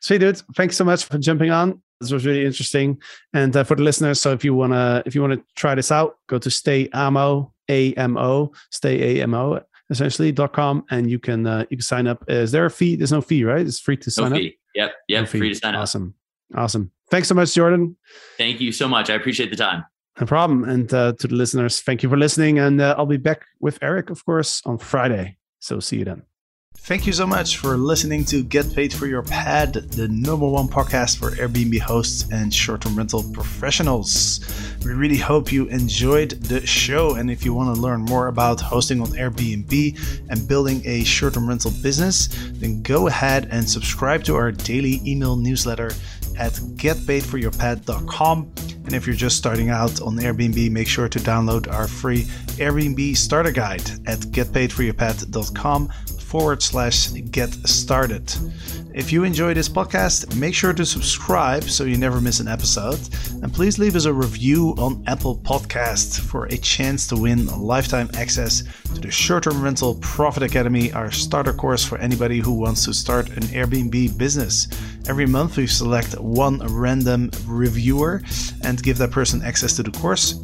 Sweet 0.00 0.18
dude. 0.18 0.42
Thanks 0.56 0.76
so 0.76 0.84
much 0.84 1.04
for 1.04 1.18
jumping 1.18 1.50
on. 1.50 1.82
This 2.00 2.12
was 2.12 2.24
really 2.24 2.46
interesting. 2.46 2.98
And 3.34 3.54
uh, 3.54 3.64
for 3.64 3.74
the 3.74 3.82
listeners, 3.82 4.20
so 4.20 4.32
if 4.32 4.44
you 4.44 4.54
wanna 4.54 5.02
if 5.04 5.14
you 5.14 5.20
wanna 5.20 5.38
try 5.56 5.74
this 5.74 5.92
out, 5.92 6.16
go 6.28 6.38
to 6.38 6.50
stay 6.50 6.88
amo 6.92 7.52
a 7.68 7.92
m 7.94 8.16
o 8.16 8.52
stay 8.70 9.18
a 9.18 9.22
m 9.22 9.34
o 9.34 9.60
essentially 9.90 10.32
dot 10.32 10.52
com 10.52 10.84
and 10.90 11.10
you 11.10 11.18
can 11.18 11.46
uh, 11.46 11.64
you 11.68 11.76
can 11.76 11.82
sign 11.82 12.06
up. 12.06 12.24
Is 12.28 12.52
there 12.52 12.64
a 12.66 12.70
fee? 12.70 12.96
There's 12.96 13.12
no 13.12 13.20
fee, 13.20 13.44
right? 13.44 13.66
It's 13.66 13.80
free 13.80 13.96
to 13.98 14.10
sign 14.10 14.30
no 14.30 14.36
up. 14.36 14.42
Yep, 14.74 14.92
yep, 15.08 15.20
no 15.22 15.26
free 15.26 15.48
to 15.50 15.54
sign 15.54 15.74
up. 15.74 15.82
Awesome, 15.82 16.14
awesome. 16.54 16.90
Thanks 17.10 17.28
so 17.28 17.34
much, 17.34 17.52
Jordan. 17.52 17.96
Thank 18.38 18.60
you 18.60 18.72
so 18.72 18.88
much. 18.88 19.10
I 19.10 19.14
appreciate 19.14 19.50
the 19.50 19.56
time. 19.56 19.84
No 20.20 20.26
problem. 20.26 20.64
And 20.64 20.92
uh, 20.92 21.14
to 21.14 21.26
the 21.26 21.34
listeners, 21.34 21.80
thank 21.80 22.02
you 22.02 22.10
for 22.10 22.18
listening. 22.18 22.58
And 22.58 22.80
uh, 22.80 22.94
I'll 22.98 23.06
be 23.06 23.16
back 23.16 23.46
with 23.58 23.78
Eric, 23.80 24.10
of 24.10 24.24
course, 24.26 24.60
on 24.66 24.76
Friday. 24.76 25.38
So 25.60 25.80
see 25.80 25.98
you 25.98 26.04
then. 26.04 26.22
Thank 26.76 27.06
you 27.06 27.12
so 27.12 27.26
much 27.26 27.58
for 27.58 27.76
listening 27.76 28.24
to 28.26 28.42
Get 28.42 28.74
Paid 28.74 28.92
for 28.92 29.06
Your 29.06 29.22
Pad, 29.22 29.74
the 29.74 30.08
number 30.08 30.48
one 30.48 30.66
podcast 30.66 31.18
for 31.18 31.30
Airbnb 31.32 31.78
hosts 31.80 32.26
and 32.32 32.52
short 32.52 32.80
term 32.80 32.96
rental 32.96 33.22
professionals. 33.32 34.40
We 34.84 34.92
really 34.92 35.18
hope 35.18 35.52
you 35.52 35.66
enjoyed 35.66 36.30
the 36.30 36.66
show. 36.66 37.16
And 37.16 37.30
if 37.30 37.44
you 37.44 37.52
want 37.52 37.74
to 37.74 37.80
learn 37.80 38.00
more 38.02 38.28
about 38.28 38.60
hosting 38.60 39.00
on 39.02 39.08
Airbnb 39.08 40.26
and 40.30 40.48
building 40.48 40.82
a 40.86 41.04
short 41.04 41.34
term 41.34 41.48
rental 41.48 41.70
business, 41.82 42.28
then 42.52 42.82
go 42.82 43.08
ahead 43.08 43.48
and 43.50 43.68
subscribe 43.68 44.24
to 44.24 44.34
our 44.36 44.50
daily 44.50 45.00
email 45.06 45.36
newsletter 45.36 45.92
at 46.38 46.52
getpaidforyourpad.com. 46.52 48.52
And 48.84 48.94
if 48.94 49.06
you're 49.06 49.16
just 49.16 49.36
starting 49.36 49.70
out 49.70 50.00
on 50.00 50.16
Airbnb, 50.16 50.70
make 50.70 50.88
sure 50.88 51.08
to 51.08 51.18
download 51.18 51.72
our 51.72 51.86
free 51.86 52.22
Airbnb 52.58 53.16
starter 53.16 53.52
guide 53.52 53.88
at 54.06 54.18
getpaidforyourpad.com 54.18 55.92
forward 56.30 56.62
slash 56.62 57.10
get 57.32 57.52
started. 57.68 58.32
If 58.94 59.10
you 59.10 59.24
enjoy 59.24 59.52
this 59.52 59.68
podcast, 59.68 60.36
make 60.36 60.54
sure 60.54 60.72
to 60.72 60.86
subscribe 60.86 61.64
so 61.64 61.84
you 61.84 61.96
never 61.96 62.20
miss 62.20 62.38
an 62.38 62.46
episode. 62.46 63.00
And 63.42 63.52
please 63.52 63.80
leave 63.80 63.96
us 63.96 64.04
a 64.04 64.12
review 64.12 64.74
on 64.78 65.02
Apple 65.08 65.38
Podcasts 65.38 66.20
for 66.20 66.46
a 66.46 66.56
chance 66.56 67.08
to 67.08 67.16
win 67.16 67.46
lifetime 67.46 68.10
access 68.16 68.62
to 68.94 69.00
the 69.00 69.10
Short 69.10 69.42
Term 69.42 69.60
Rental 69.60 69.96
Profit 69.96 70.44
Academy, 70.44 70.92
our 70.92 71.10
starter 71.10 71.52
course 71.52 71.84
for 71.84 71.98
anybody 71.98 72.38
who 72.38 72.52
wants 72.52 72.84
to 72.84 72.94
start 72.94 73.28
an 73.30 73.42
Airbnb 73.44 74.16
business. 74.16 74.68
Every 75.08 75.26
month, 75.26 75.56
we 75.56 75.66
select 75.66 76.18
one 76.20 76.58
random 76.58 77.32
reviewer 77.46 78.22
and 78.62 78.80
give 78.80 78.98
that 78.98 79.10
person 79.10 79.42
access 79.42 79.74
to 79.76 79.82
the 79.82 79.90
course. 79.90 80.34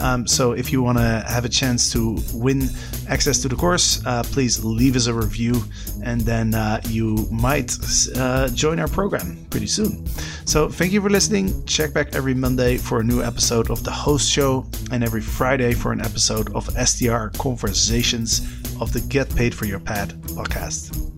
Um, 0.00 0.26
so 0.26 0.52
if 0.52 0.72
you 0.72 0.82
want 0.82 0.98
to 0.98 1.24
have 1.26 1.44
a 1.44 1.48
chance 1.48 1.92
to 1.92 2.18
win 2.32 2.68
access 3.08 3.40
to 3.42 3.48
the 3.48 3.56
course, 3.56 4.04
uh, 4.06 4.22
please 4.24 4.64
leave 4.64 4.96
us 4.96 5.06
a 5.06 5.14
review 5.14 5.62
and 6.02 6.20
then 6.20 6.54
uh, 6.54 6.80
you 6.88 7.26
might 7.30 7.76
uh, 8.16 8.48
join 8.48 8.78
our 8.78 8.88
program 8.88 9.36
pretty 9.50 9.66
soon. 9.66 10.06
So 10.44 10.68
thank 10.68 10.92
you 10.92 11.00
for 11.00 11.10
listening. 11.10 11.64
Check 11.66 11.92
back 11.92 12.14
every 12.14 12.34
Monday 12.34 12.76
for 12.76 13.00
a 13.00 13.04
new 13.04 13.22
episode 13.22 13.70
of 13.70 13.82
The 13.84 13.90
Host 13.90 14.30
Show 14.30 14.66
and 14.90 15.02
every 15.02 15.20
Friday 15.20 15.74
for 15.74 15.92
an 15.92 16.00
episode 16.00 16.54
of 16.54 16.64
STR 16.86 17.28
Conversations 17.38 18.40
of 18.80 18.92
the 18.92 19.00
Get 19.08 19.34
Paid 19.34 19.54
for 19.54 19.66
Your 19.66 19.80
Pad 19.80 20.10
podcast. 20.28 21.17